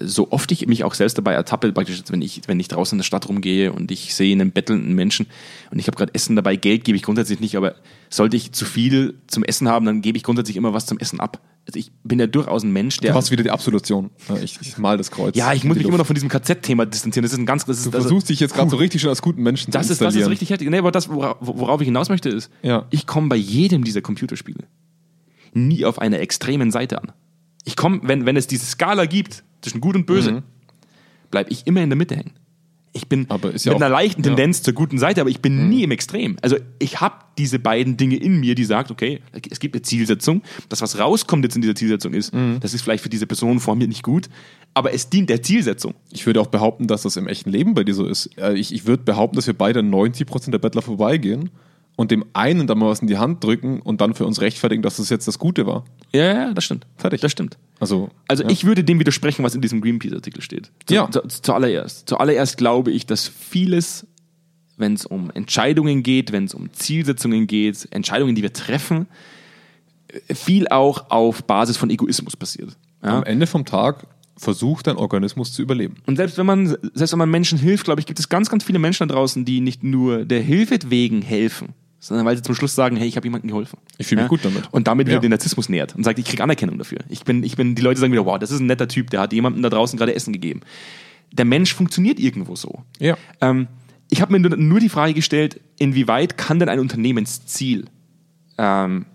[0.00, 2.98] so oft ich mich auch selbst dabei ertappe, praktisch, wenn ich, wenn ich draußen in
[2.98, 5.26] der Stadt rumgehe und ich sehe einen bettelnden Menschen
[5.70, 7.76] und ich habe gerade Essen dabei, Geld gebe ich grundsätzlich nicht, aber
[8.08, 11.20] sollte ich zu viel zum Essen haben, dann gebe ich grundsätzlich immer was zum Essen
[11.20, 11.40] ab.
[11.70, 13.12] Also ich bin ja durchaus ein Mensch, der.
[13.12, 14.10] Du hast wieder die Absolution.
[14.42, 15.36] Ich, ich mal das Kreuz.
[15.36, 17.22] ja, ich muss mich immer noch von diesem KZ-Thema distanzieren.
[17.22, 19.22] Das ist ein ganz, das ist, Du versuchst dich jetzt gerade so richtig schon als
[19.22, 20.68] guten Menschen Das zu ist, das ist richtig heftig.
[20.68, 22.86] Nee, aber das, wora- worauf ich hinaus möchte, ist, Ja.
[22.90, 24.64] ich komme bei jedem dieser Computerspiele
[25.52, 27.12] nie auf einer extremen Seite an.
[27.64, 30.42] Ich komme, wenn, wenn es diese Skala gibt zwischen gut und böse, Mhm.
[31.30, 32.32] bleibe ich immer in der Mitte hängen.
[32.92, 34.30] Ich bin ja mit auch- einer leichten ja.
[34.30, 34.36] Mhm.
[34.36, 36.36] Tendenz zur guten Seite, aber ich bin nie im Extrem.
[36.42, 40.42] Also ich habe diese beiden Dinge in mir, die sagt, okay, es gibt eine Zielsetzung.
[40.68, 42.58] Das, was rauskommt jetzt in dieser Zielsetzung ist, Mhm.
[42.60, 44.28] das ist vielleicht für diese Person vor mir nicht gut,
[44.74, 45.94] aber es dient der Zielsetzung.
[46.10, 48.30] Ich würde auch behaupten, dass das im echten Leben bei dir so ist.
[48.36, 51.50] Äh, Ich, ich würde behaupten, dass wir beide 90% der Bettler vorbeigehen
[52.00, 54.80] und dem einen dann mal was in die Hand drücken und dann für uns rechtfertigen,
[54.82, 55.84] dass das jetzt das Gute war.
[56.12, 56.86] Ja, ja, das stimmt.
[56.96, 57.20] Fertig.
[57.20, 57.58] Das stimmt.
[57.78, 58.48] Also, Also ja.
[58.48, 60.70] ich würde dem widersprechen, was in diesem Greenpeace-Artikel steht.
[60.86, 61.10] Zu, Ja.
[61.10, 62.08] zu, zuallererst.
[62.08, 64.06] Zuallererst glaube ich, dass vieles,
[64.78, 69.06] wenn es um Entscheidungen geht, wenn es um Zielsetzungen geht, Entscheidungen, die wir treffen,
[70.32, 72.78] viel auch auf Basis von Egoismus passiert.
[73.02, 73.18] Ja?
[73.18, 74.06] am Ende vom Tag
[74.38, 75.96] versucht dein Organismus zu überleben.
[76.06, 78.64] Und selbst wenn man, selbst wenn man Menschen hilft, glaube ich, gibt es ganz, ganz
[78.64, 82.54] viele Menschen da draußen, die nicht nur der Hilfe wegen helfen, sondern weil sie zum
[82.54, 83.78] Schluss sagen, hey, ich habe jemandem geholfen.
[83.98, 84.72] Ich fühle mich gut damit.
[84.72, 85.20] Und damit wieder Ja.
[85.20, 86.98] den Narzissmus nähert und sagt, ich kriege Anerkennung dafür.
[87.08, 89.20] Ich bin, ich bin, die Leute sagen wieder, wow, das ist ein netter Typ, der
[89.20, 90.60] hat jemandem da draußen gerade Essen gegeben.
[91.30, 92.82] Der Mensch funktioniert irgendwo so.
[92.98, 93.16] Ja.
[93.40, 93.68] Ähm,
[94.08, 97.84] ich habe mir nur, nur die Frage gestellt, inwieweit kann denn ein Unternehmensziel,
[98.58, 99.06] ähm,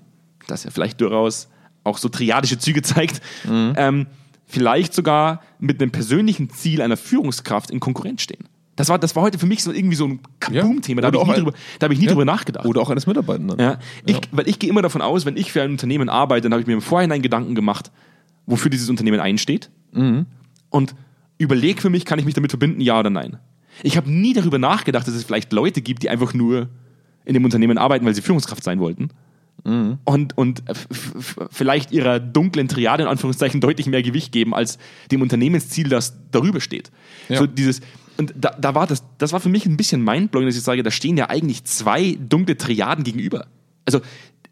[0.48, 1.50] das ja vielleicht durchaus
[1.84, 4.06] auch so triadische Züge zeigt, ähm,
[4.46, 8.48] vielleicht sogar mit einem persönlichen Ziel einer Führungskraft in Konkurrenz stehen.
[8.76, 11.02] Das war, das war heute für mich so irgendwie so ein Kaboom-Thema.
[11.02, 12.12] Da habe ich nie, ein- drüber, da hab ich nie Ja.
[12.12, 12.66] drüber nachgedacht.
[12.66, 13.58] Oder auch eines Mitarbeitenden.
[13.60, 16.52] Ja, ich, Weil ich gehe immer davon aus, wenn ich für ein Unternehmen arbeite, dann
[16.54, 17.92] habe ich mir im Vorhinein Gedanken gemacht,
[18.46, 19.70] wofür dieses Unternehmen einsteht.
[20.70, 20.96] Und
[21.38, 23.38] überlege für mich, kann ich mich damit verbinden, ja oder nein.
[23.84, 26.68] Ich habe nie darüber nachgedacht, dass es vielleicht Leute gibt, die einfach nur
[27.24, 29.10] in dem Unternehmen arbeiten, weil sie Führungskraft sein wollten.
[29.64, 34.78] Und, und f- vielleicht ihrer dunklen Triade in Anführungszeichen deutlich mehr Gewicht geben als
[35.12, 36.92] dem Unternehmensziel, das darüber steht.
[37.30, 37.40] Ja.
[37.40, 37.82] So dieses,
[38.18, 40.84] und da, da war das, das war für mich ein bisschen mindblowing, dass ich sage,
[40.84, 43.48] da stehen ja eigentlich zwei dunkle Triaden gegenüber.
[43.86, 44.02] Also,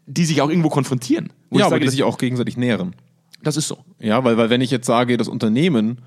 [0.06, 1.32] die sich auch irgendwo konfrontieren.
[1.50, 2.94] Wo ich Ja, aber sage, die sich auch gegenseitig nähren.
[3.42, 3.78] das ist so.
[3.98, 5.98] Ja, weil, weil wenn ich jetzt sage, das Unternehmen,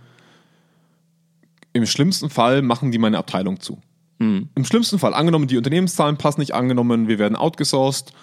[1.74, 3.80] im schlimmsten Fall machen die meine Abteilung zu.
[4.20, 8.14] Im schlimmsten Fall, angenommen, die Unternehmenszahlen passen nicht angenommen, wir werden outgesourced.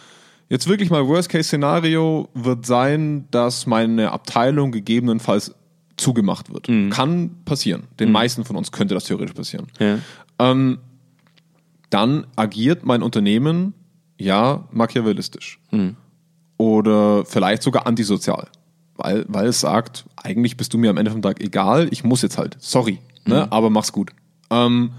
[0.48, 5.54] Jetzt wirklich mal Worst-Case-Szenario wird sein, dass meine Abteilung gegebenenfalls
[5.96, 6.68] zugemacht wird.
[6.90, 7.84] Kann passieren.
[8.00, 9.66] Den meisten von uns könnte das theoretisch passieren.
[9.78, 9.98] Ja.
[10.38, 10.78] Ähm,
[11.90, 13.74] dann agiert mein Unternehmen
[14.18, 15.60] ja machiavellistisch.
[16.56, 18.48] Oder vielleicht sogar antisozial.
[18.96, 22.22] Weil, weil es sagt, eigentlich bist du mir am Ende vom Tag egal, ich muss
[22.22, 22.56] jetzt halt.
[22.60, 23.50] Sorry, ne?
[23.50, 24.12] aber mach's gut.
[24.50, 24.92] Ähm,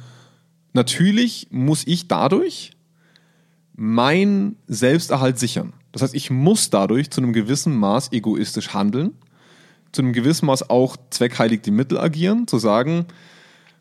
[0.73, 2.71] natürlich muss ich dadurch
[3.75, 5.73] mein Selbsterhalt sichern.
[5.91, 9.13] Das heißt, ich muss dadurch zu einem gewissen Maß egoistisch handeln,
[9.95, 13.05] zu einem gewissen Maß auch zweckheilig die Mittel agieren, zu sagen,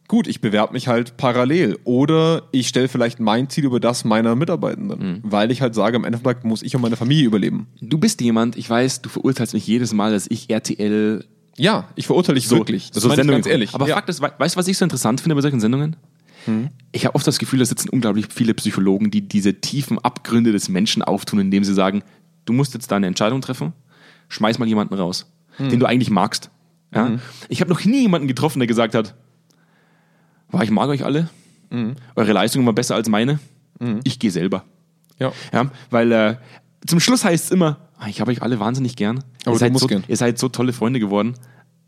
[0.08, 4.34] gut, ich bewerbe mich halt parallel oder ich stelle vielleicht mein Ziel über das meiner
[4.36, 7.66] Mitarbeitenden, weil ich halt sage, am Ende vom Tag muss ich und meine Familie überleben.
[7.80, 11.24] Du bist jemand, ich weiß, du verurteilst mich jedes Mal, dass ich RTL
[11.56, 12.90] Ja, ich verurteile dich wirklich.
[12.90, 13.74] Das so ich Sendungen ganz ehrlich.
[13.74, 13.94] Aber ja.
[13.94, 15.96] Fakt ist, we- weißt du, was ich so interessant finde bei solchen Sendungen?
[16.92, 20.68] Ich habe oft das Gefühl, da sitzen unglaublich viele Psychologen, die diese tiefen Abgründe des
[20.68, 22.02] Menschen auftun, indem sie sagen,
[22.44, 23.72] du musst jetzt deine Entscheidung treffen,
[24.28, 26.50] schmeiß mal jemanden raus, den du eigentlich magst.
[26.94, 27.18] Ja?
[27.48, 29.14] Ich habe noch nie jemanden getroffen, der gesagt hat,
[30.50, 31.28] war ich mag euch alle,
[32.14, 33.38] eure Leistung war besser als meine,
[34.04, 34.64] ich gehe selber.
[35.18, 35.32] ja.
[35.52, 36.36] Ja, weil äh,
[36.86, 39.24] zum Schluss heißt es immer, "Ah, ich habe euch alle wahnsinnig gern.
[39.44, 40.04] Aber ihr, seid so, gern.
[40.06, 41.34] ihr seid so tolle Freunde geworden,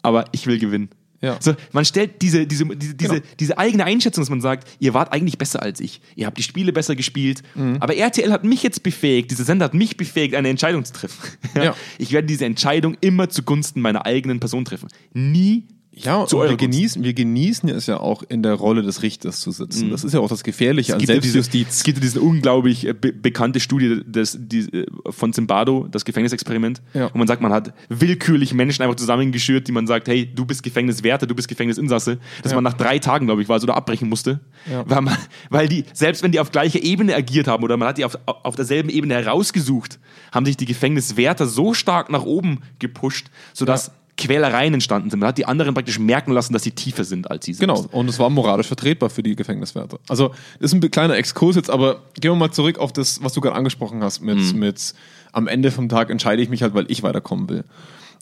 [0.03, 0.89] aber ich will gewinnen.
[1.21, 1.39] Ja.
[1.41, 3.27] So, man stellt diese, diese, diese, diese, Genau.
[3.41, 6.01] diese eigene Einschätzung, dass man sagt, ihr wart eigentlich besser als ich.
[6.15, 7.43] Ihr habt die Spiele besser gespielt.
[7.55, 7.79] Mhm.
[7.81, 11.17] Aber RTL hat mich jetzt befähigt, dieser Sender hat mich befähigt, eine Entscheidung zu treffen.
[11.57, 11.75] Ja.
[11.99, 14.89] Ich werde diese Entscheidung immer zugunsten meiner eigenen Person treffen.
[15.15, 15.65] Nie
[15.99, 19.41] Ja, zu und wir genießen, wir genießen es ja auch in der Rolle des Richters
[19.41, 19.91] zu sitzen.
[19.91, 21.85] Das ist ja auch das Gefährliche an gibt ja diese, es Selbstjustiz.
[21.85, 26.83] gibt ja diese unglaublich äh, be bekannte Studie des, die, äh, von Zimbardo, das Gefängnisexperiment,
[26.93, 27.09] Ja.
[27.15, 30.63] wo man sagt, man hat willkürlich Menschen einfach zusammengeschürt, die man sagt, hey, du bist
[30.63, 32.57] Gefängniswärter, du bist Gefängnisinsasse, dass Ja.
[32.57, 34.85] man nach drei Tagen, glaube ich, war es, oder abbrechen musste, Ja.
[34.87, 35.17] weil, man,
[35.49, 38.19] weil die, selbst wenn die auf gleicher Ebene agiert haben oder man hat die auf,
[38.27, 39.99] auf derselben Ebene herausgesucht,
[40.31, 43.93] haben sich die Gefängniswärter so stark nach oben gepusht, sodass.
[44.17, 45.21] Quälereien entstanden sind.
[45.21, 47.69] Man hat die anderen praktisch merken lassen, dass sie tiefer sind als sie sind.
[47.69, 49.99] Genau, und es war moralisch vertretbar für die Gefängniswärter.
[50.09, 53.35] Also, das ist ein kleiner Exkurs jetzt, aber gehen wir mal zurück auf das, was
[53.35, 54.95] du gerade angesprochen hast, mit, mit
[55.33, 57.65] am Ende vom Tag entscheide ich mich halt, weil ich weiterkommen will.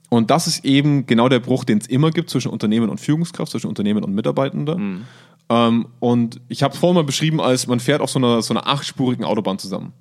[0.08, 3.52] Und das ist eben genau der Bruch, den es immer gibt zwischen Unternehmen und Führungskraft,
[3.52, 4.76] zwischen Unternehmen und Mitarbeitender.
[5.48, 8.54] Ähm, und ich habe es vorhin mal beschrieben, als man fährt auf so einer, so
[8.54, 9.92] einer achtspurigen Autobahn zusammen.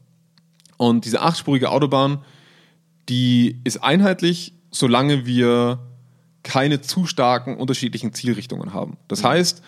[0.78, 2.20] Und diese achtspurige Autobahn,
[3.10, 5.80] die ist einheitlich, solange wir
[6.44, 8.98] keine zu starken unterschiedlichen Zielrichtungen haben.
[9.08, 9.62] Das heißt,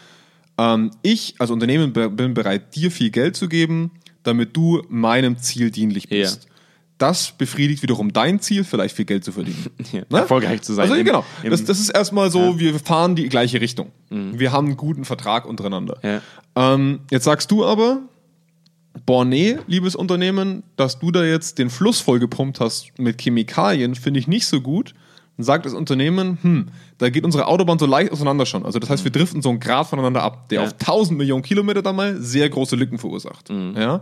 [0.57, 3.91] ähm, ich als Unternehmen be- bin bereit, dir viel Geld zu geben,
[4.23, 6.43] damit du meinem Ziel dienlich bist.
[6.45, 6.49] Ja.
[6.97, 9.65] Das befriedigt wiederum dein Ziel, vielleicht viel Geld zu verdienen.
[9.91, 11.25] Ja, erfolgreich zu sein Also im- genau.
[11.43, 13.91] im- das, das ist erstmal so, wir fahren die gleiche Richtung.
[14.09, 15.97] Wir haben einen guten Vertrag untereinander.
[16.03, 16.21] Ja.
[16.73, 17.99] Ähm, jetzt sagst du aber,
[19.25, 24.27] nee, liebes Unternehmen, dass du da jetzt den Fluss vollgepumpt hast mit Chemikalien, finde ich
[24.27, 24.93] nicht so gut.
[25.37, 28.65] Dann sagt das Unternehmen, hm, da geht unsere Autobahn so leicht auseinander schon.
[28.65, 30.67] Also das heißt, wir driften so einen Grad voneinander ab, der Ja.
[30.67, 33.49] auf 1000 Millionen Kilometer da mal sehr große Lücken verursacht.
[33.49, 34.01] Ja?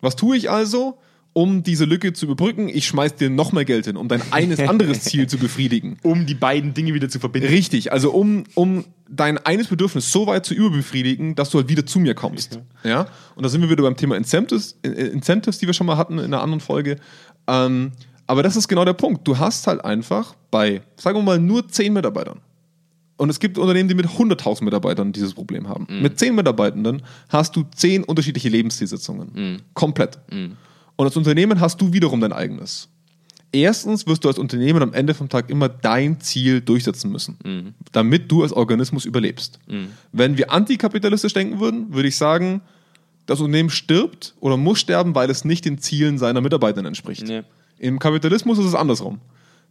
[0.00, 0.98] Was tue ich also?
[1.34, 4.58] Um diese Lücke zu überbrücken, ich schmeiß dir noch mehr Geld hin, um dein eines
[4.68, 5.98] anderes Ziel zu befriedigen.
[6.02, 7.48] um die beiden Dinge wieder zu verbinden.
[7.48, 11.84] Richtig, also um, um dein eines Bedürfnis so weit zu überbefriedigen, dass du halt wieder
[11.84, 12.60] zu mir kommst.
[12.84, 13.08] Ja?
[13.34, 16.18] Und da sind wir wieder beim Thema Incentives, äh, Incentives, die wir schon mal hatten
[16.18, 16.96] in einer anderen Folge.
[17.48, 17.90] Ähm,
[18.26, 19.26] aber das ist genau der Punkt.
[19.28, 22.40] Du hast halt einfach bei, sagen wir mal, nur 10 Mitarbeitern.
[23.16, 25.86] Und es gibt Unternehmen, die mit 100.000 Mitarbeitern dieses Problem haben.
[26.00, 29.62] Mit 10 Mitarbeitenden hast du 10 unterschiedliche Lebenszielsitzungen.
[29.74, 30.18] Komplett.
[30.96, 32.88] Und als Unternehmen hast du wiederum dein eigenes.
[33.52, 38.30] Erstens wirst du als Unternehmen am Ende vom Tag immer dein Ziel durchsetzen müssen, damit
[38.30, 39.60] du als Organismus überlebst.
[40.12, 42.62] Wenn wir antikapitalistisch denken würden, würde ich sagen,
[43.26, 47.26] das Unternehmen stirbt oder muss sterben, weil es nicht den Zielen seiner Mitarbeiter entspricht.
[47.26, 47.42] Nee.
[47.78, 49.20] Im Kapitalismus ist es andersrum.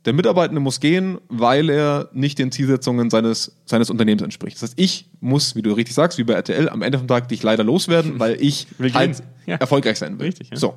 [0.05, 4.57] Der Mitarbeitende muss gehen, weil er nicht den Zielsetzungen seines, seines Unternehmens entspricht.
[4.57, 7.29] Das heißt, ich muss, wie du richtig sagst, wie bei RTL, am Ende vom Tag
[7.29, 9.23] dich leider loswerden, weil ich halt.
[9.45, 9.55] Ja.
[9.55, 10.27] erfolgreich sein will.
[10.27, 10.57] Richtig, ja.
[10.57, 10.75] So.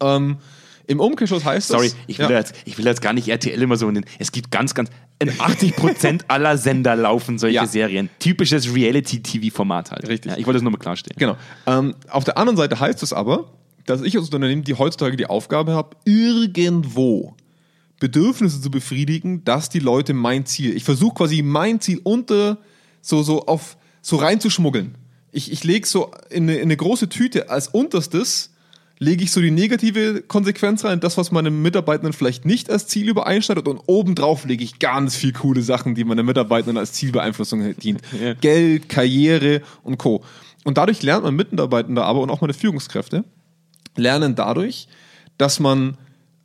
[0.00, 0.36] Ähm,
[0.86, 1.96] Im Umkehrschluss heißt Sorry, das.
[2.06, 4.04] ich will, ja, jetzt, ich will jetzt gar nicht RTL immer so in den.
[4.18, 4.90] Es gibt ganz, ganz.
[5.20, 7.66] In 80% aller Sender laufen solche Ja.
[7.66, 8.10] Serien.
[8.18, 10.08] Typisches Reality-TV-Format halt.
[10.08, 10.32] Richtig.
[10.32, 11.16] Ja, ich wollte das nur mal klarstellen.
[11.18, 11.36] Genau.
[11.66, 13.52] Ähm, auf der anderen Seite heißt es aber,
[13.86, 17.34] dass ich als Unternehmen, die heutzutage die Aufgabe habe, irgendwo
[18.00, 20.76] Bedürfnisse zu befriedigen, dass die Leute mein Ziel.
[20.76, 22.58] Ich versuche quasi mein Ziel unter
[23.00, 24.96] so so auf so reinzuschmuggeln.
[25.32, 28.52] Ich, ich lege so in eine, in eine große Tüte als unterstes
[28.98, 33.08] lege ich so die negative Konsequenz rein, das, was meinem Mitarbeitenden vielleicht nicht als Ziel
[33.08, 38.00] übereinschneidet und obendrauf lege ich ganz viel coole Sachen, die meinem Mitarbeitenden als Zielbeeinflussung dient.
[38.20, 38.34] Ja.
[38.34, 40.22] Geld, Karriere und Co.
[40.62, 43.24] Und dadurch lernt man Mitarbeitende aber und auch meine Führungskräfte
[43.96, 44.88] lernen dadurch,
[45.36, 45.96] dass man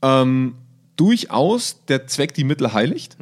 [0.01, 0.55] ähm,
[0.95, 3.17] durchaus der Zweck die Mittel heiligt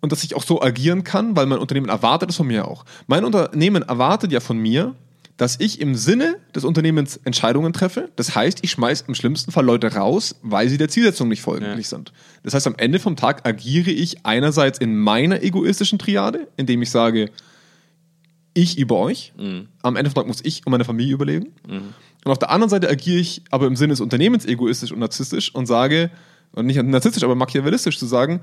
[0.00, 2.84] und dass ich auch so agieren kann, weil mein Unternehmen erwartet es von mir auch.
[3.06, 4.94] Mein Unternehmen erwartet ja von mir,
[5.36, 8.10] dass ich im Sinne des Unternehmens Entscheidungen treffe.
[8.16, 11.64] Das heißt, ich schmeiß im schlimmsten Fall Leute raus, weil sie der Zielsetzung nicht folgen
[11.66, 11.82] Ja.
[11.82, 12.12] sind.
[12.42, 16.90] Das heißt, am Ende vom Tag agiere ich einerseits in meiner egoistischen Triade, indem ich
[16.90, 17.30] sage,
[18.54, 19.34] ich über euch.
[19.82, 21.48] Am Ende vom Tag muss ich und meine Familie überleben.
[22.24, 25.54] Und auf der anderen Seite agiere ich aber im Sinne des Unternehmens egoistisch und narzisstisch
[25.54, 26.10] und sage,
[26.52, 28.40] und nicht narzisstisch, aber machiavellistisch zu sagen,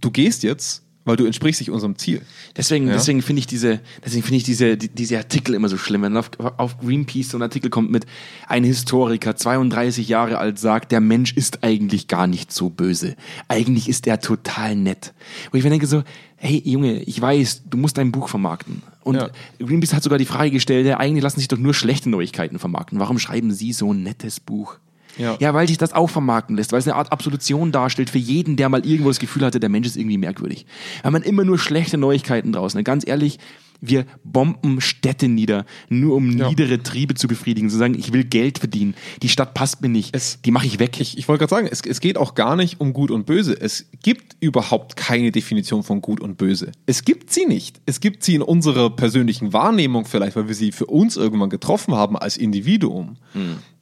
[0.00, 2.20] du gehst jetzt, weil du entsprichst nicht unserem Ziel.
[2.54, 2.92] Deswegen, Ja.
[2.92, 6.02] deswegen finde ich diese, deswegen finde ich diese, die, diese Artikel immer so schlimm.
[6.02, 8.04] Wenn auf, auf Greenpeace so ein Artikel kommt mit
[8.48, 13.16] ein Historiker, 32 Jahre alt, sagt, der Mensch ist eigentlich gar nicht so böse.
[13.48, 15.14] Eigentlich ist er total nett.
[15.50, 16.02] Wo ich mir denke so,
[16.36, 18.82] hey Junge, ich weiß, du musst dein Buch vermarkten.
[19.02, 19.30] Und Ja.
[19.58, 22.98] Greenpeace hat sogar die Frage gestellt, ja, eigentlich lassen sich doch nur schlechte Neuigkeiten vermarkten.
[22.98, 24.76] Warum schreiben Sie so ein nettes Buch?
[25.18, 25.36] Ja.
[25.40, 28.56] ja, weil sich das auch vermarkten lässt, weil es eine Art Absolution darstellt für jeden,
[28.56, 30.66] der mal irgendwo das Gefühl hatte, der Mensch ist irgendwie merkwürdig.
[31.02, 32.82] Weil man immer nur schlechte Neuigkeiten draußen.
[32.84, 33.38] Ganz ehrlich,
[33.80, 36.48] wir bomben Städte nieder, nur um Ja.
[36.48, 40.16] niedere Triebe zu befriedigen, zu sagen, ich will Geld verdienen, die Stadt passt mir nicht,
[40.16, 40.98] Es- die mache ich weg.
[40.98, 43.54] Ich, ich wollte gerade sagen, es, es geht auch gar nicht um Gut und Böse.
[43.60, 46.72] Es gibt überhaupt keine Definition von Gut und Böse.
[46.86, 47.80] Es gibt sie nicht.
[47.84, 51.94] Es gibt sie in unserer persönlichen Wahrnehmung vielleicht, weil wir sie für uns irgendwann getroffen
[51.94, 53.16] haben als Individuum.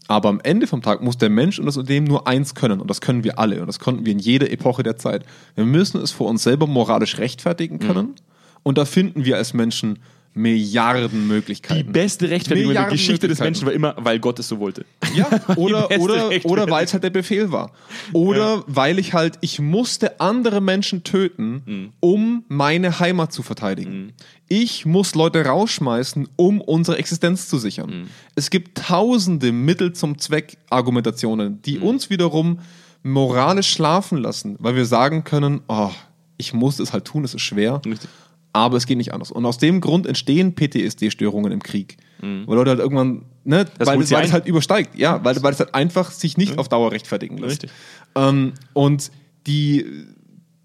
[0.07, 2.81] Aber am Ende vom Tag muss der Mensch und das Unternehmen nur eins können.
[2.81, 3.61] Und das können wir alle.
[3.61, 5.25] Und das konnten wir in jeder Epoche der Zeit.
[5.55, 8.15] Wir müssen es vor uns selber moralisch rechtfertigen können.
[8.63, 9.99] Und da finden wir als Menschen
[10.35, 11.93] Milliarden die Möglichkeiten.
[11.93, 13.39] beste Rechtfertigung in der Geschichte des.
[13.39, 14.85] Menschen war immer, weil Gott es so wollte.
[15.15, 17.71] Ja, oder, oder, oder weil es halt der Befehl war.
[18.13, 21.93] Oder weil ich halt, ich musste andere Menschen töten, Mhm.
[22.01, 24.13] um meine Heimat zu verteidigen.
[24.49, 27.91] Ich muss Leute rausschmeißen, um unsere Existenz zu sichern.
[28.03, 28.07] Mhm.
[28.35, 31.83] Es gibt tausende Mittel zum Zweck Argumentationen, die Mhm.
[31.85, 32.59] uns wiederum
[33.03, 35.91] moralisch schlafen lassen, weil wir sagen können, oh,
[36.37, 37.81] ich muss es halt tun, es ist schwer.
[37.87, 38.11] Richtig.
[38.55, 39.31] Aber es geht nicht anders.
[39.31, 41.99] Und aus dem Grund entstehen PTSD-Störungen im Krieg.
[42.21, 43.69] Weil Leute halt irgendwann, ne, Mhm.
[43.79, 44.97] Das weil, sie weil es halt übersteigt.
[44.97, 47.65] Ja, weil, weil es halt einfach sich nicht auf Dauer rechtfertigen lässt.
[47.65, 47.71] Richtig.
[48.15, 49.11] Ähm, und
[49.47, 49.85] die,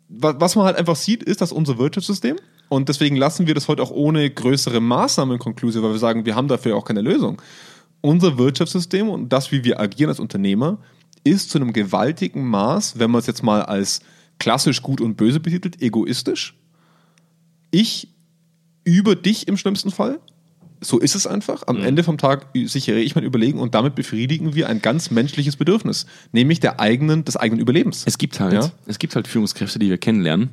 [0.08, 2.38] wa- was man halt einfach sieht, ist, dass unser Wirtschaftssystem,
[2.70, 6.36] und deswegen lassen wir das heute auch ohne größere Maßnahmen konklusiv, weil wir sagen, wir
[6.36, 7.42] haben dafür auch keine Lösung.
[8.02, 10.78] Unser Wirtschaftssystem und das, wie wir agieren als Unternehmer,
[11.24, 14.00] ist zu einem gewaltigen Maß, wenn man es jetzt mal als
[14.38, 16.56] klassisch gut und böse betitelt, egoistisch.
[17.72, 18.08] Ich
[18.84, 20.20] über dich im schlimmsten Fall.
[20.82, 21.62] So ist es einfach.
[21.64, 21.76] Mhm.
[21.76, 25.58] Am Ende vom Tag sichere ich mein Überlegen und damit befriedigen wir ein ganz menschliches
[25.58, 28.04] Bedürfnis, nämlich der eigenen, des eigenen Überlebens.
[28.06, 28.72] Es gibt halt, Ja.
[28.86, 30.50] es gibt halt Führungskräfte, die wir kennenlernen.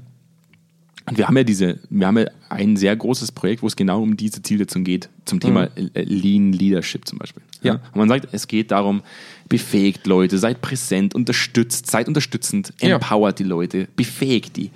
[1.09, 4.02] Und wir haben ja diese, wir haben ja ein sehr großes Projekt, wo es genau
[4.02, 7.44] um diese Zielsetzung geht, zum Thema äh, Lean Leadership zum Beispiel.
[7.62, 7.74] Ja.
[7.74, 9.02] Und man sagt, es geht darum,
[9.48, 12.96] befähigt Leute, seid präsent, unterstützt, seid unterstützend, Ja.
[12.96, 14.72] empowert die Leute, befähigt die.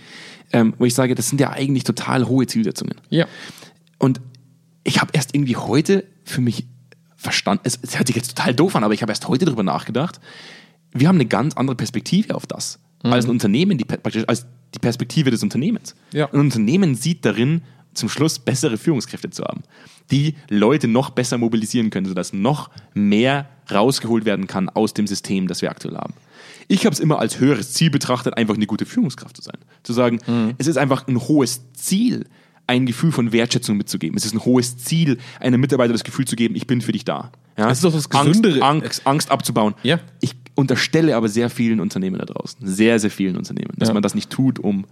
[0.53, 2.97] Ähm, wo ich sage, das sind ja eigentlich total hohe Zielsetzungen.
[3.09, 3.27] Ja.
[3.99, 4.21] Und
[4.83, 6.67] ich habe erst irgendwie heute für mich
[7.17, 9.63] verstanden, es, es hört sich jetzt total doof an, aber ich habe erst heute darüber
[9.63, 10.21] nachgedacht,
[10.93, 12.79] wir haben eine ganz andere Perspektive auf das.
[13.03, 15.95] Als ein Unternehmen, die, praktisch als die Perspektive des Unternehmens.
[16.13, 16.31] Ja.
[16.33, 17.63] Ein Unternehmen sieht darin,
[17.95, 19.63] zum Schluss bessere Führungskräfte zu haben,
[20.11, 25.49] die Leute noch besser mobilisieren können, sodass noch mehr rausgeholt werden kann aus dem System,
[25.49, 26.15] das wir aktuell haben.
[26.71, 29.59] Ich habe es immer als höheres Ziel betrachtet, einfach eine gute Führungskraft zu sein.
[29.83, 30.21] Zu sagen,
[30.59, 32.27] es ist einfach ein hohes Ziel,
[32.69, 34.17] ein Gefühl von Wertschätzung mitzugeben.
[34.17, 37.05] Es ist ein hohes Ziel, einem Mitarbeiter das Gefühl zu geben, ich bin für dich
[37.05, 37.33] da.
[37.59, 37.69] Ja?
[37.71, 38.63] Es ist doch das Angst, Gesündere.
[38.65, 39.75] Angst, Angst abzubauen.
[39.83, 39.99] Ja.
[40.21, 43.95] Ich unterstelle aber sehr vielen Unternehmen da draußen, sehr, sehr vielen Unternehmen, dass Ja.
[43.95, 44.85] man das nicht tut, um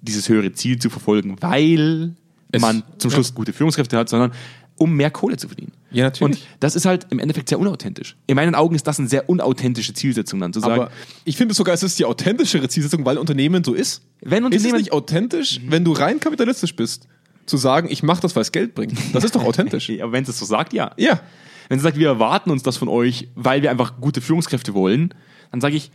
[0.00, 2.14] dieses höhere Ziel zu verfolgen, weil
[2.52, 4.32] Es- man zum Schluss gute Führungskräfte hat, sondern
[4.76, 5.72] um mehr Kohle zu verdienen.
[5.90, 6.40] Ja, natürlich.
[6.40, 8.16] Und das ist halt im Endeffekt sehr unauthentisch.
[8.26, 10.90] In meinen Augen ist das eine sehr unauthentische Zielsetzung, dann zu sagen, Aber
[11.24, 14.02] ich finde sogar, es ist die authentischere Zielsetzung, weil Unternehmen so ist.
[14.20, 17.08] Wenn ist es Unternehmen- nicht authentisch, wenn du rein kapitalistisch bist,
[17.46, 18.98] zu sagen, ich mache das, weil es Geld bringt?
[19.14, 19.90] Das ist doch authentisch.
[20.02, 20.92] aber wenn es so sagt, ja.
[20.96, 21.20] ja.
[21.68, 25.14] Wenn sie sagt, wir erwarten uns das von euch, weil wir einfach gute Führungskräfte wollen,
[25.50, 25.90] dann sage ich,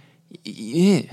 [0.46, 1.04] äh.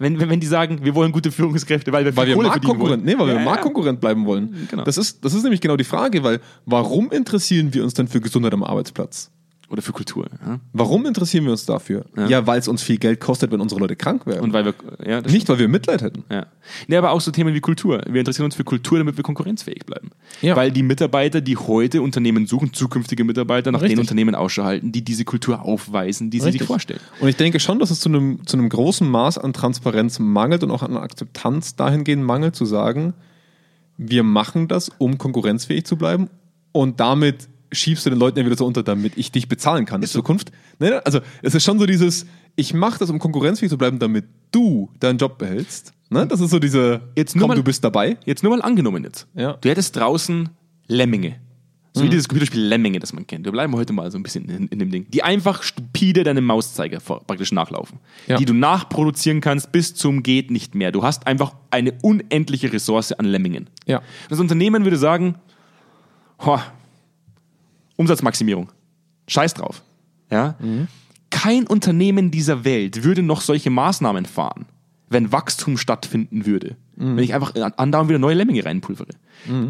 [0.00, 3.04] Wenn, wenn, wenn die sagen, wir wollen gute Führungskräfte, weil wir Weil wir Kohle Marktkonkurrent,
[3.04, 3.44] nee, weil ja, wir.
[3.44, 4.66] Marktkonkurrent bleiben wollen.
[4.70, 4.82] Genau.
[4.82, 8.20] Das, ist, das ist nämlich genau die Frage, weil warum interessieren wir uns denn für
[8.20, 9.30] Gesundheit am Arbeitsplatz?
[9.70, 10.26] Oder für Kultur.
[10.44, 10.58] Ja?
[10.72, 12.04] Warum interessieren wir uns dafür?
[12.28, 14.40] Ja, weil es uns viel Geld kostet, wenn unsere Leute krank werden.
[14.40, 14.74] Und weil wir,
[15.06, 16.24] ja, nicht, weil wir Mitleid hätten.
[16.28, 16.46] Ja.
[16.88, 18.02] Nee, aber auch so Themen wie Kultur.
[18.08, 20.10] Wir interessieren uns für Kultur, damit wir konkurrenzfähig bleiben.
[20.42, 20.56] Ja.
[20.56, 23.96] Weil die Mitarbeiter, die heute Unternehmen suchen, zukünftige Mitarbeiter, nach Richtig.
[23.96, 27.00] den Unternehmen Ausschau halten, die diese Kultur aufweisen, die sie sich vorstellen.
[27.20, 30.64] Und ich denke schon, dass es zu einem, zu einem großen Maß an Transparenz mangelt
[30.64, 33.14] und auch an Akzeptanz dahingehend mangelt, zu sagen,
[33.96, 36.28] wir machen das, um konkurrenzfähig zu bleiben
[36.72, 40.02] und damit schiebst du den Leuten ja wieder so unter, damit ich dich bezahlen kann
[40.02, 40.50] in Zukunft.
[40.78, 41.04] Ne?
[41.06, 44.90] Also es ist schon so dieses, ich mache das, um konkurrenzfähig zu bleiben, damit du
[45.00, 45.92] deinen Job behältst.
[46.10, 46.26] Ne?
[46.26, 48.16] Das ist so diese, Jetzt nur komm, mal- du bist dabei.
[48.24, 49.26] Jetzt nur mal angenommen jetzt.
[49.34, 49.52] Ja.
[49.52, 49.56] Mhm.
[49.60, 50.48] Du hättest draußen
[50.88, 51.36] Lemminge.
[51.92, 53.44] So wie dieses Computerspiel Lemminge, das man kennt.
[53.44, 55.10] Wir bleiben heute mal so ein bisschen in, in dem Ding.
[55.10, 57.98] Die einfach stupide deinem Mauszeiger vor, praktisch nachlaufen.
[58.28, 58.36] Ja.
[58.36, 60.92] Die du nachproduzieren kannst bis zum geht nicht mehr.
[60.92, 63.68] Du hast einfach eine unendliche Ressource an Lemmingen.
[63.86, 64.02] Ja.
[64.28, 65.34] Das Unternehmen würde sagen,
[66.44, 66.58] "Ho,
[68.00, 68.72] Umsatzmaximierung.
[69.28, 69.82] Scheiß drauf.
[70.30, 70.56] Ja?
[71.30, 74.66] Kein Unternehmen dieser Welt würde noch solche Maßnahmen fahren,
[75.08, 76.76] wenn Wachstum stattfinden würde.
[76.96, 79.08] Wenn ich einfach andauernd wieder neue Lemminge reinpulvere.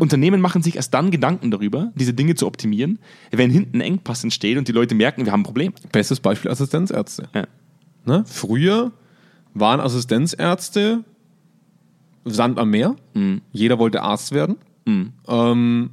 [0.00, 2.98] Unternehmen machen sich erst dann Gedanken darüber, diese Dinge zu optimieren,
[3.30, 5.72] wenn hinten Engpass entsteht und die Leute merken, wir haben ein Problem.
[5.92, 7.28] Bestes Beispiel Assistenzärzte.
[7.34, 7.46] Ja.
[8.04, 8.24] Ne?
[8.26, 8.92] Früher
[9.54, 11.04] waren Assistenzärzte
[12.24, 12.96] Sand am Meer.
[13.52, 14.56] Jeder wollte Arzt werden.
[15.28, 15.90] Ähm,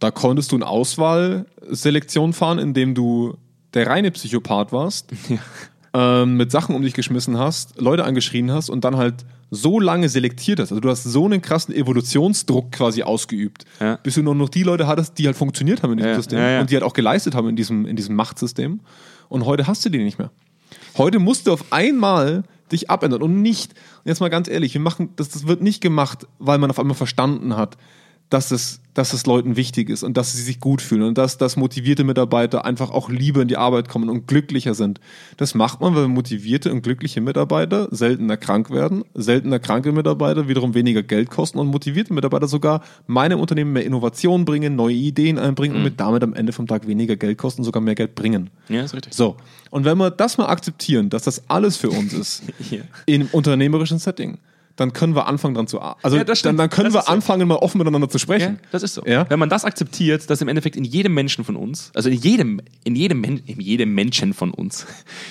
[0.00, 3.36] da konntest du eine Auswahlselektion fahren, indem du
[3.74, 5.10] der reine Psychopath warst,
[5.94, 10.08] ähm, mit Sachen um dich geschmissen hast, Leute angeschrien hast und dann halt so lange
[10.08, 10.70] selektiert hast.
[10.70, 13.96] Also du hast so einen krassen Evolutionsdruck quasi ausgeübt, Ja.
[14.02, 16.38] bis du nur noch die Leute hattest, die halt funktioniert haben in diesem Ja, System
[16.38, 16.60] ja, ja.
[16.60, 18.80] und die halt auch geleistet haben in diesem, in diesem Machtsystem.
[19.28, 20.30] Und heute hast du die nicht mehr.
[20.96, 25.10] Heute musst du auf einmal dich abändern und nicht, jetzt mal ganz ehrlich, wir machen,
[25.16, 27.76] das, das wird nicht gemacht, weil man auf einmal verstanden hat,
[28.30, 31.36] dass es, dass es Leuten wichtig ist und dass sie sich gut fühlen und dass,
[31.36, 35.00] dass motivierte Mitarbeiter einfach auch lieber in die Arbeit kommen und glücklicher sind.
[35.36, 40.74] Das macht man, weil motivierte und glückliche Mitarbeiter seltener krank werden, seltener kranke Mitarbeiter wiederum
[40.74, 45.76] weniger Geld kosten und motivierte Mitarbeiter sogar meinem Unternehmen mehr Innovation bringen, neue Ideen einbringen
[45.76, 48.50] und mit damit am Ende vom Tag weniger Geld kosten, sogar mehr Geld bringen.
[48.68, 49.12] Ja, ist richtig.
[49.12, 49.36] So,
[49.70, 52.82] und wenn wir das mal akzeptieren, dass das alles für uns ist, Ja.
[53.06, 54.38] im unternehmerischen Setting,
[54.80, 57.12] dann können wir anfangen dran zu Also Ja, dann, dann können Das wir ist so.
[57.12, 58.58] anfangen, mal offen miteinander zu Ja, sprechen.
[58.72, 59.04] das ist so.
[59.04, 59.28] Ja?
[59.28, 62.60] Wenn man das akzeptiert, dass im Endeffekt in jedem Menschen von uns, also in jedem,
[62.84, 64.86] in jedem, in jedem Menschen von uns,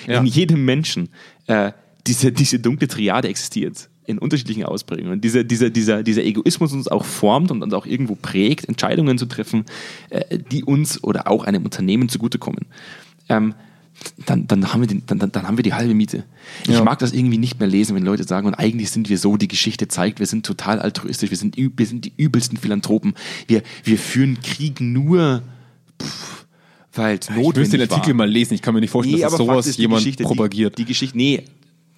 [0.06, 0.20] Ja.
[0.20, 1.08] in jedem Menschen
[1.46, 1.72] äh,
[2.06, 5.12] diese, diese dunkle Triade existiert in unterschiedlichen Ausprägungen.
[5.12, 9.18] Und dieser, dieser, dieser, dieser Egoismus uns auch formt und uns auch irgendwo prägt, Entscheidungen
[9.18, 9.64] zu treffen,
[10.08, 12.66] äh, die uns oder auch einem Unternehmen zugutekommen.
[13.28, 13.54] Ähm,
[14.26, 16.24] dann, dann, haben wir den, dann, dann, haben wir die halbe Miete.
[16.66, 16.84] Ich Ja.
[16.84, 19.48] mag das irgendwie nicht mehr lesen, wenn Leute sagen, und eigentlich sind wir so, die
[19.48, 23.14] Geschichte zeigt, wir sind total altruistisch, wir sind, wir sind die übelsten Philanthropen.
[23.46, 25.42] Wir, wir führen Krieg nur,
[26.02, 26.46] pff,
[26.94, 28.26] weil es Ich notwendig müsste den Artikel war.
[28.26, 28.54] mal lesen.
[28.54, 30.78] Ich kann mir nicht vorstellen, Nee, dass sowas ist, die jemand Geschichte, propagiert.
[30.78, 31.44] Die, die Geschichte, nee,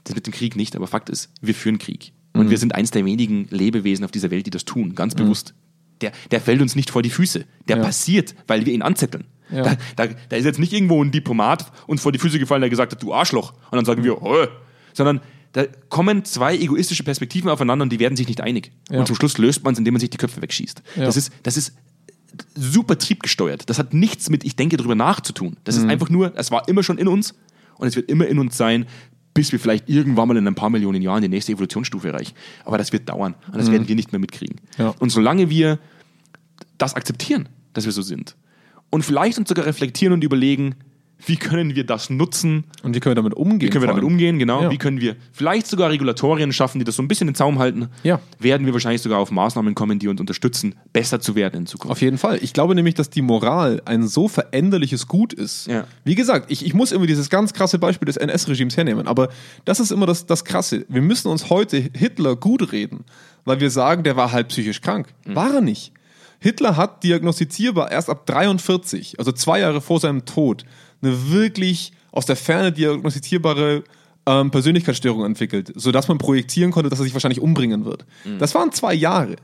[0.04, 2.12] das mit dem Krieg nicht, aber Fakt ist, wir führen Krieg.
[2.34, 2.40] Mhm.
[2.40, 5.54] Und wir sind eins der wenigen Lebewesen auf dieser Welt, die das tun, ganz bewusst.
[6.00, 7.44] Der, der fällt uns nicht vor die Füße.
[7.68, 7.82] Der Ja.
[7.84, 9.24] passiert, weil wir ihn anzetteln.
[9.52, 9.62] Ja.
[9.62, 12.70] Da, da, da ist jetzt nicht irgendwo ein Diplomat uns vor die Füße gefallen, der
[12.70, 13.52] gesagt hat, du Arschloch.
[13.70, 14.46] Und dann sagen wir, oh.
[14.92, 15.20] sondern
[15.52, 18.72] da kommen zwei egoistische Perspektiven aufeinander und die werden sich nicht einig.
[18.90, 19.00] Ja.
[19.00, 20.82] Und zum Schluss löst man es, indem man sich die Köpfe wegschießt.
[20.96, 21.04] Ja.
[21.04, 21.74] Das, ist, das ist
[22.54, 23.68] super triebgesteuert.
[23.68, 25.56] Das hat nichts mit ich denke drüber nachzutun.
[25.64, 25.84] Das Mhm.
[25.84, 27.34] ist einfach nur, es war immer schon in uns
[27.76, 28.86] und es wird immer in uns sein,
[29.34, 32.34] bis wir vielleicht irgendwann mal in ein paar Millionen Jahren die nächste Evolutionsstufe erreichen.
[32.64, 34.60] Aber das wird dauern und das werden wir nicht mehr mitkriegen.
[34.78, 34.84] Mhm.
[34.84, 34.94] Ja.
[34.98, 35.78] Und solange wir
[36.78, 38.36] das akzeptieren, dass wir so sind
[38.92, 40.76] und vielleicht uns sogar reflektieren und überlegen,
[41.24, 43.60] wie können wir das nutzen, Und wie können wir damit umgehen?
[43.60, 44.70] wie können wir damit umgehen, genau, Ja.
[44.72, 47.60] wie können wir vielleicht sogar Regulatorien schaffen, die das so ein bisschen in den Zaum
[47.60, 48.18] halten, Ja.
[48.40, 51.92] werden wir wahrscheinlich sogar auf Maßnahmen kommen, die uns unterstützen, besser zu werden in Zukunft.
[51.92, 52.40] Auf jeden Fall.
[52.42, 55.68] Ich glaube nämlich, dass die Moral ein so veränderliches Gut ist.
[55.68, 55.84] Ja.
[56.02, 59.28] Wie gesagt, ich, ich muss immer dieses ganz krasse Beispiel des NS-Regimes hernehmen, aber
[59.64, 60.84] das ist immer das, das Krasse.
[60.88, 63.04] Wir müssen uns heute Hitler gut reden,
[63.44, 65.06] weil wir sagen, der war halt psychisch krank.
[65.24, 65.92] War er nicht.
[66.42, 70.64] Hitler hat diagnostizierbar erst ab 43, also zwei Jahre vor seinem Tod,
[71.00, 73.84] eine wirklich aus der Ferne diagnostizierbare
[74.26, 78.04] ähm, Persönlichkeitsstörung entwickelt, sodass man projektieren konnte, dass er sich wahrscheinlich umbringen wird.
[78.24, 78.38] Mhm.
[78.38, 79.36] Das waren zwei Jahre.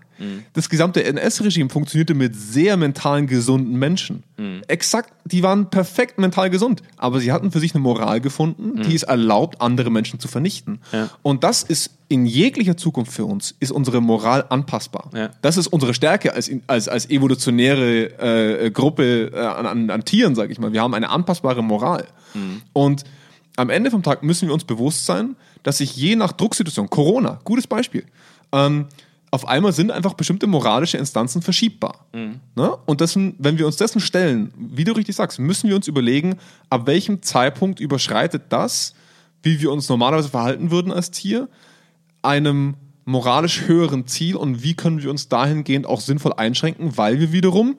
[0.52, 4.24] Das gesamte NS-Regime funktionierte mit sehr mentalen gesunden Menschen.
[4.36, 4.62] Mhm.
[4.66, 8.94] Exakt, die waren perfekt mental gesund, aber sie hatten für sich eine Moral gefunden, die
[8.94, 10.80] es erlaubt, andere Menschen zu vernichten.
[10.92, 10.98] Mhm.
[10.98, 11.10] Ja.
[11.22, 15.10] Und das ist in jeglicher Zukunft für uns, ist unsere Moral anpassbar.
[15.14, 15.30] Ja.
[15.42, 20.34] Das ist unsere Stärke als, als, als evolutionäre äh, Gruppe äh, an, an, an Tieren,
[20.34, 20.72] sage ich mal.
[20.72, 22.06] Wir haben eine anpassbare Moral.
[22.72, 23.04] Und
[23.59, 27.40] am Ende vom Tag müssen wir uns bewusst sein, dass sich je nach Drucksituation, Corona,
[27.44, 28.04] gutes Beispiel,
[28.52, 28.86] ähm,
[29.30, 32.06] auf einmal sind einfach bestimmte moralische Instanzen verschiebbar.
[32.54, 32.76] Ne?
[32.86, 36.36] Und dessen, wenn wir uns dessen stellen, wie du richtig sagst, müssen wir uns überlegen,
[36.70, 38.94] ab welchem Zeitpunkt überschreitet das,
[39.42, 41.48] wie wir uns normalerweise verhalten würden als Tier,
[42.22, 47.32] einem moralisch höheren Ziel und wie können wir uns dahingehend auch sinnvoll einschränken, weil wir
[47.32, 47.76] wiederum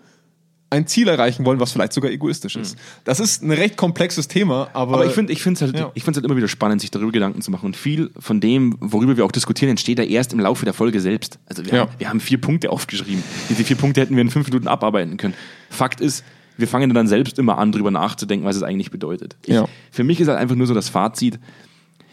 [0.71, 2.77] ein Ziel erreichen wollen, was vielleicht sogar egoistisch ist.
[3.03, 5.91] Das ist ein recht komplexes Thema, aber, Aber ich finde ich es halt, Ja.
[5.95, 7.65] ich halt immer wieder spannend, sich darüber Gedanken zu machen.
[7.65, 11.01] Und viel von dem, worüber wir auch diskutieren, entsteht ja erst im Laufe der Folge
[11.01, 11.39] selbst.
[11.47, 11.79] Also wir, Ja.
[11.81, 13.23] haben, wir haben vier Punkte aufgeschrieben.
[13.49, 15.33] Diese vier Punkte hätten wir in fünf Minuten abarbeiten können.
[15.71, 16.23] Fakt ist,
[16.57, 19.37] wir fangen dann selbst immer an, drüber nachzudenken, was es eigentlich bedeutet.
[19.45, 19.65] Ich, Ja.
[19.91, 21.39] Für mich ist halt einfach nur so das Fazit,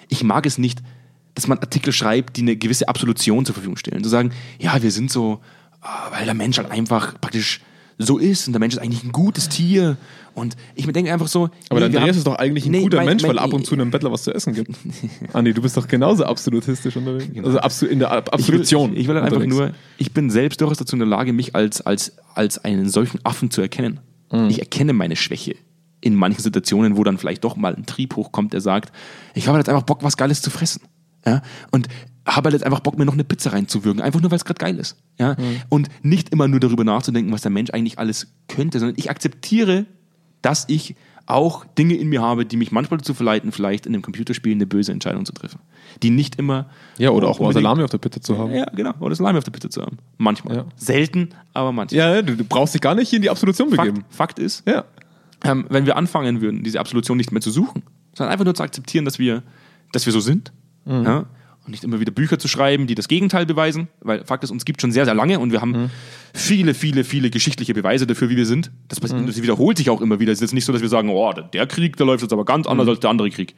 [0.09, 0.81] ich mag es nicht,
[1.35, 4.03] dass man Artikel schreibt, die eine gewisse Absolution zur Verfügung stellen.
[4.03, 5.41] Zu sagen, ja, wir sind so,
[5.83, 7.61] ah, weil der Mensch halt einfach praktisch
[7.99, 9.97] so ist und der Mensch ist eigentlich ein gutes Tier.
[10.35, 11.45] Und ich mir denke einfach so.
[11.71, 13.31] aber der nee, wir Andreas haben- ist doch eigentlich ein Nee, guter mein- Mensch, mein-
[13.31, 14.71] weil ab und zu einem Bettler was zu essen gibt.
[15.33, 17.31] Andi, du bist doch genauso absolutistisch unterwegs.
[17.43, 18.93] Also absol in der Ab- Ich will, Absolution.
[18.93, 21.55] ich, ich will halt einfach nur, ich bin selbst durchaus dazu in der Lage, mich
[21.55, 24.01] als, als, als einen solchen Affen zu erkennen.
[24.49, 25.55] Ich erkenne meine Schwäche
[26.03, 28.93] in manchen Situationen, wo dann vielleicht doch mal ein Trieb hochkommt, der sagt,
[29.35, 30.83] ich habe halt jetzt einfach Bock, was Geiles zu fressen.
[31.25, 31.43] Ja?
[31.71, 31.89] Und
[32.27, 34.59] habe halt jetzt einfach Bock, mir noch eine Pizza reinzuwürgen, einfach nur, weil es gerade
[34.59, 34.97] geil ist.
[35.19, 35.37] Ja?
[35.69, 39.87] Und nicht immer nur darüber nachzudenken, was der Mensch eigentlich alles könnte, sondern ich akzeptiere,
[40.43, 40.97] dass ich
[41.29, 44.67] auch Dinge in mir habe, die mich manchmal dazu verleiten, vielleicht in einem Computerspiel eine
[44.67, 45.59] böse Entscheidung zu treffen.
[46.03, 46.67] Die nicht immer.
[46.99, 48.53] Ja, oder auch mal Salami auf der Pizza zu haben.
[48.55, 48.93] ja, genau.
[49.01, 49.99] Oder Salami auf der Pizza zu haben.
[50.19, 50.57] Manchmal.
[50.59, 50.65] Ja.
[50.77, 51.99] Selten, aber manchmal.
[52.17, 54.03] Ja, du, du brauchst dich gar nicht hier in die Absolution begeben.
[54.03, 54.85] Fakt, Fakt ist, Ja.
[55.45, 57.83] ähm, wenn wir anfangen würden, diese Absolution nicht mehr zu suchen,
[58.15, 59.43] sondern einfach nur zu akzeptieren, dass wir,
[59.93, 60.53] dass wir so sind.
[60.85, 61.05] Mhm.
[61.05, 61.25] Ja?
[61.67, 64.65] Und nicht immer wieder Bücher zu schreiben, die das Gegenteil beweisen, weil Fakt ist, uns
[64.65, 65.91] gibt schon sehr, sehr lange und wir haben Mhm.
[66.33, 68.71] viele, viele, viele geschichtliche Beweise dafür, wie wir sind.
[68.89, 69.27] Das, passiert- Mhm.
[69.27, 70.31] das wiederholt sich auch immer wieder.
[70.33, 72.45] Es ist jetzt nicht so, dass wir sagen, oh, der- Krieg, der läuft jetzt aber
[72.45, 72.71] ganz Mhm.
[72.73, 73.55] anders als der andere Krieg.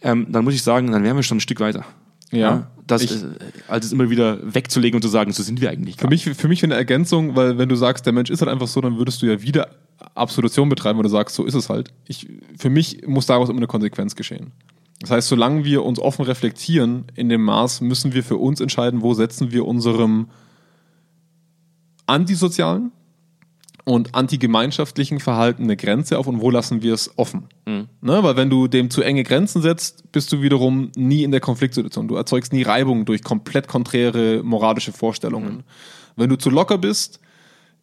[0.00, 1.84] Ähm, dann muss ich sagen, dann wären wir schon ein Stück weiter.
[2.30, 2.70] Ja.
[2.86, 3.26] das, Ich- äh,
[3.68, 5.96] als es immer wieder wegzulegen und zu sagen, so sind wir eigentlich.
[5.96, 8.66] Für mich, für mich eine Ergänzung, weil wenn du sagst, der Mensch ist halt einfach
[8.68, 9.68] so, dann würdest du ja wieder
[10.14, 11.90] Absolution betreiben, wo du sagst, so ist es halt.
[12.06, 12.26] Ich,
[12.58, 14.52] für mich muss daraus immer eine Konsequenz geschehen.
[15.00, 19.02] Das heißt, solange wir uns offen reflektieren in dem Maß, müssen wir für uns entscheiden,
[19.02, 20.28] wo setzen wir unserem
[22.06, 22.90] antisozialen
[23.84, 27.44] und antigemeinschaftlichen Verhalten eine Grenze auf und wo lassen wir es offen.
[28.00, 28.22] Ne?
[28.22, 32.08] Weil wenn du dem zu enge Grenzen setzt, bist du wiederum nie in der Konfliktsituation.
[32.08, 35.62] Du erzeugst nie Reibung durch komplett konträre moralische Vorstellungen.
[36.16, 37.20] Wenn du zu locker bist,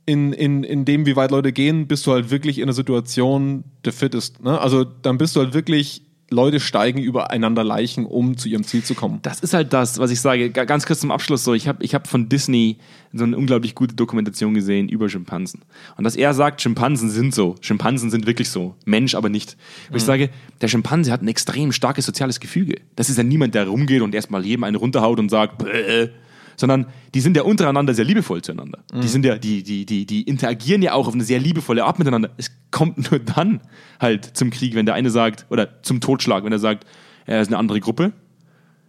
[0.05, 3.63] in, in, in dem, wie weit Leute gehen, bist du halt wirklich in einer Situation
[3.84, 4.43] der Fittest.
[4.43, 4.59] Ne?
[4.59, 8.96] Also dann bist du halt wirklich, Leute steigen übereinander Leichen, um zu ihrem Ziel zu
[8.96, 9.20] kommen.
[9.22, 10.50] Das ist halt das, was ich sage.
[10.50, 11.54] Ga- Ganz kurz zum Abschluss so.
[11.54, 12.78] Ich habe ich hab von Disney
[13.14, 15.62] so eine unglaublich gute Dokumentation gesehen über Schimpansen.
[15.98, 17.56] Und dass er sagt, Schimpansen sind so.
[17.62, 18.76] Schimpansen sind wirklich so.
[18.86, 19.56] Mensch aber nicht.
[19.92, 20.30] Und ich sage,
[20.62, 22.82] der Schimpanse hat ein extrem starkes soziales Gefüge.
[22.96, 26.10] Das ist ja niemand, der rumgeht und erstmal jedem eine runterhaut und sagt, Bäh.
[26.58, 28.80] Sondern die sind ja untereinander sehr liebevoll zueinander.
[28.93, 31.99] Die sind ja, die, die, die, die interagieren ja auch auf eine sehr liebevolle Art
[31.99, 32.32] miteinander.
[32.38, 33.62] Es kommt nur dann
[33.99, 36.86] halt zum Krieg, wenn der eine sagt, oder zum Totschlag, wenn er sagt,
[37.26, 38.14] er ist eine andere Gruppe,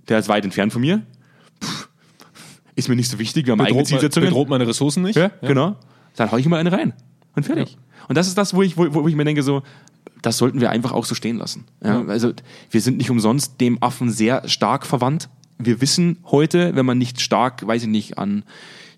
[0.08, 1.02] der ist weit entfernt von mir.
[1.62, 1.88] Pff,
[2.74, 4.28] ist mir nicht so wichtig, wir haben eigene Bedroht, me- Zielsetzungen.
[4.28, 5.16] bedroht meine Ressourcen nicht.
[5.16, 5.76] Ja, genau.
[6.16, 6.92] Dann hau ich mal eine rein.
[7.34, 7.76] Und fertig.
[8.08, 9.62] Und das ist das, wo ich, wo, wo ich mir denke, so,
[10.22, 11.64] das sollten wir einfach auch so stehen lassen.
[11.82, 12.32] Ja, Also
[12.70, 15.28] wir sind nicht umsonst dem Affen sehr stark verwandt.
[15.58, 18.44] Wir wissen heute, wenn man nicht stark, weiß ich nicht, an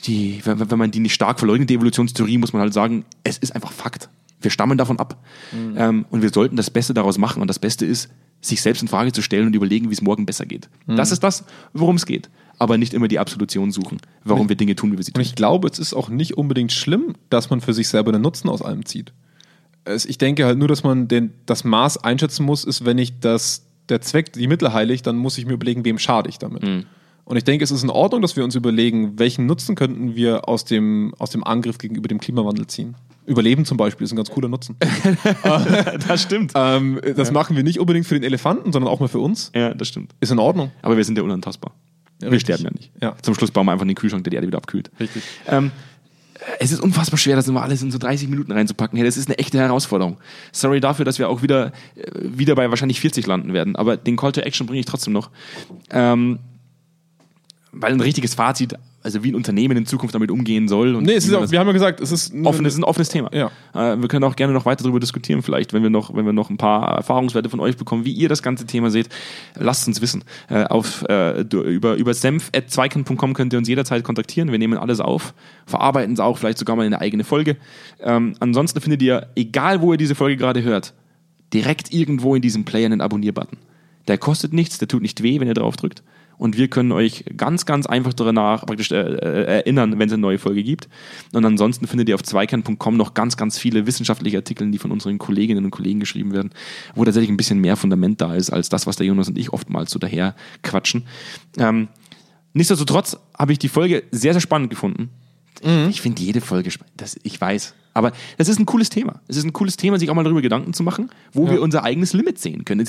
[0.04, 3.38] die, wenn, wenn man die nicht stark verleugnet, die Evolutionstheorie, muss man halt sagen, es
[3.38, 4.08] ist einfach Fakt.
[4.40, 5.22] Wir stammen davon ab.
[5.52, 7.42] Ähm, und wir sollten das Beste daraus machen.
[7.42, 8.08] Und das Beste ist,
[8.40, 10.68] sich selbst in Frage zu stellen und überlegen, wie es morgen besser geht.
[10.86, 12.30] Das ist das, worum es geht.
[12.56, 15.22] Aber nicht immer die Absolution suchen, warum wir Dinge tun, wie wir sie Und tun.
[15.22, 18.48] ich glaube, es ist auch nicht unbedingt schlimm, dass man für sich selber einen Nutzen
[18.48, 19.12] aus allem zieht.
[19.84, 23.18] Es, ich denke halt nur, dass man den, das Maß einschätzen muss, ist, wenn ich
[23.20, 26.62] das, der Zweck die Mittel heiligt, dann muss ich mir überlegen, wem schade ich damit.
[27.28, 30.48] Und ich denke, es ist in Ordnung, dass wir uns überlegen, welchen Nutzen könnten wir
[30.48, 32.96] aus dem, aus dem Angriff gegenüber dem Klimawandel ziehen.
[33.26, 34.76] Überleben zum Beispiel ist ein ganz cooler Nutzen.
[36.08, 36.52] das stimmt.
[36.54, 39.52] ähm, das machen wir nicht unbedingt für den Elefanten, sondern auch mal für uns.
[39.54, 40.14] Ja, das stimmt.
[40.20, 40.70] Ist in Ordnung.
[40.80, 41.72] Aber wir sind ja unantastbar.
[42.18, 42.54] wir richtig.
[42.54, 42.92] sterben ja nicht.
[43.02, 43.14] Ja.
[43.20, 44.90] Zum Schluss bauen wir einfach den Kühlschrank, der die Erde wieder abkühlt.
[44.98, 45.22] Richtig.
[45.46, 45.70] Ähm,
[46.58, 48.96] es ist unfassbar schwer, das immer alles in so 30 Minuten reinzupacken.
[48.96, 50.18] Hey, das ist eine echte Herausforderung.
[50.52, 53.76] Sorry dafür, dass wir auch wieder, äh, wieder bei wahrscheinlich 40 landen werden.
[53.76, 55.30] Aber den Call to Action bringe ich trotzdem noch.
[55.90, 56.38] Ähm,
[57.72, 60.94] weil ein richtiges Fazit, also wie ein Unternehmen in Zukunft damit umgehen soll.
[60.94, 62.84] Und Nee, es ist auch, wir haben ja gesagt, es ist offen, es ist ein
[62.84, 63.30] offenes Thema.
[63.32, 63.50] Ja.
[63.74, 66.32] Äh, wir können auch gerne noch weiter darüber diskutieren, vielleicht, wenn wir noch, wenn wir
[66.32, 69.08] noch ein paar Erfahrungswerte von euch bekommen, wie ihr das ganze Thema seht.
[69.54, 70.24] Lasst uns wissen.
[70.48, 74.50] Äh, auf, äh, über, über senf.zweikern.com könnt ihr uns jederzeit kontaktieren.
[74.50, 75.34] Wir nehmen alles auf,
[75.66, 77.56] verarbeiten es auch, vielleicht sogar mal in eine eigene Folge.
[78.00, 80.94] Ähm, ansonsten findet ihr, egal wo ihr diese Folge gerade hört,
[81.52, 83.58] direkt irgendwo in diesem Player einen Abonnier-Button.
[84.08, 86.02] Der kostet nichts, der tut nicht weh, wenn ihr drauf drückt.
[86.38, 90.22] Und wir können euch ganz, ganz einfach danach praktisch äh, äh, erinnern, wenn es eine
[90.22, 90.88] neue Folge gibt.
[91.32, 95.18] Und ansonsten findet ihr auf zweikern.com noch ganz, ganz viele wissenschaftliche Artikel, die von unseren
[95.18, 96.50] Kolleginnen und Kollegen geschrieben werden,
[96.94, 99.52] wo tatsächlich ein bisschen mehr Fundament da ist, als das, was der Jonas und ich
[99.52, 101.04] oftmals so daher quatschen.
[101.58, 101.88] Ähm,
[102.52, 105.10] nichtsdestotrotz habe ich die Folge sehr, sehr spannend gefunden.
[105.64, 105.88] Mhm.
[105.90, 106.94] Ich finde jede Folge spannend.
[107.22, 107.74] Ich weiß.
[107.98, 109.20] Aber das ist ein cooles Thema.
[109.28, 111.52] Es ist ein cooles Thema, sich auch mal darüber Gedanken zu machen, wo Ja.
[111.52, 112.86] wir unser eigenes Limit sehen können.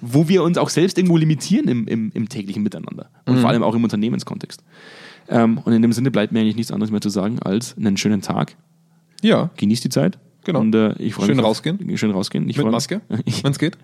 [0.00, 3.10] Wo wir uns auch selbst irgendwo limitieren im, im, im täglichen Miteinander.
[3.26, 3.40] Und Mhm.
[3.40, 4.62] vor allem auch im Unternehmenskontext.
[5.28, 7.96] Ähm, und in dem Sinne bleibt mir eigentlich nichts anderes mehr zu sagen als einen
[7.96, 8.56] schönen Tag.
[9.22, 10.18] Ja, Genießt die Zeit.
[10.44, 10.58] Genau.
[10.60, 11.96] Und äh, ich freue Schön mich auf- rausgehen.
[11.96, 12.48] Schön rausgehen.
[12.48, 13.78] Ich mit Maske, wenn es geht.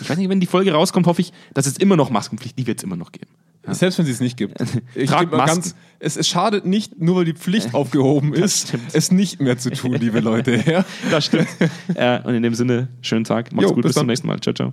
[0.00, 2.66] ich weiß nicht, wenn die Folge rauskommt, hoffe ich, dass es immer noch Maskenpflicht, die
[2.66, 3.30] wird es immer noch geben.
[3.68, 4.58] Selbst wenn sie es nicht gibt.
[4.94, 5.72] Ich mal Masken.
[5.98, 9.94] es, es schadet nicht, nur weil die Pflicht aufgehoben ist, es nicht mehr zu tun,
[9.94, 10.62] liebe Leute.
[10.66, 10.84] Ja?
[11.10, 11.48] Das stimmt.
[11.94, 13.52] äh, und in dem Sinne, schönen Tag.
[13.52, 14.40] Macht's Jo, gut, bis bis zum nächsten Mal.
[14.40, 14.72] Ciao, ciao.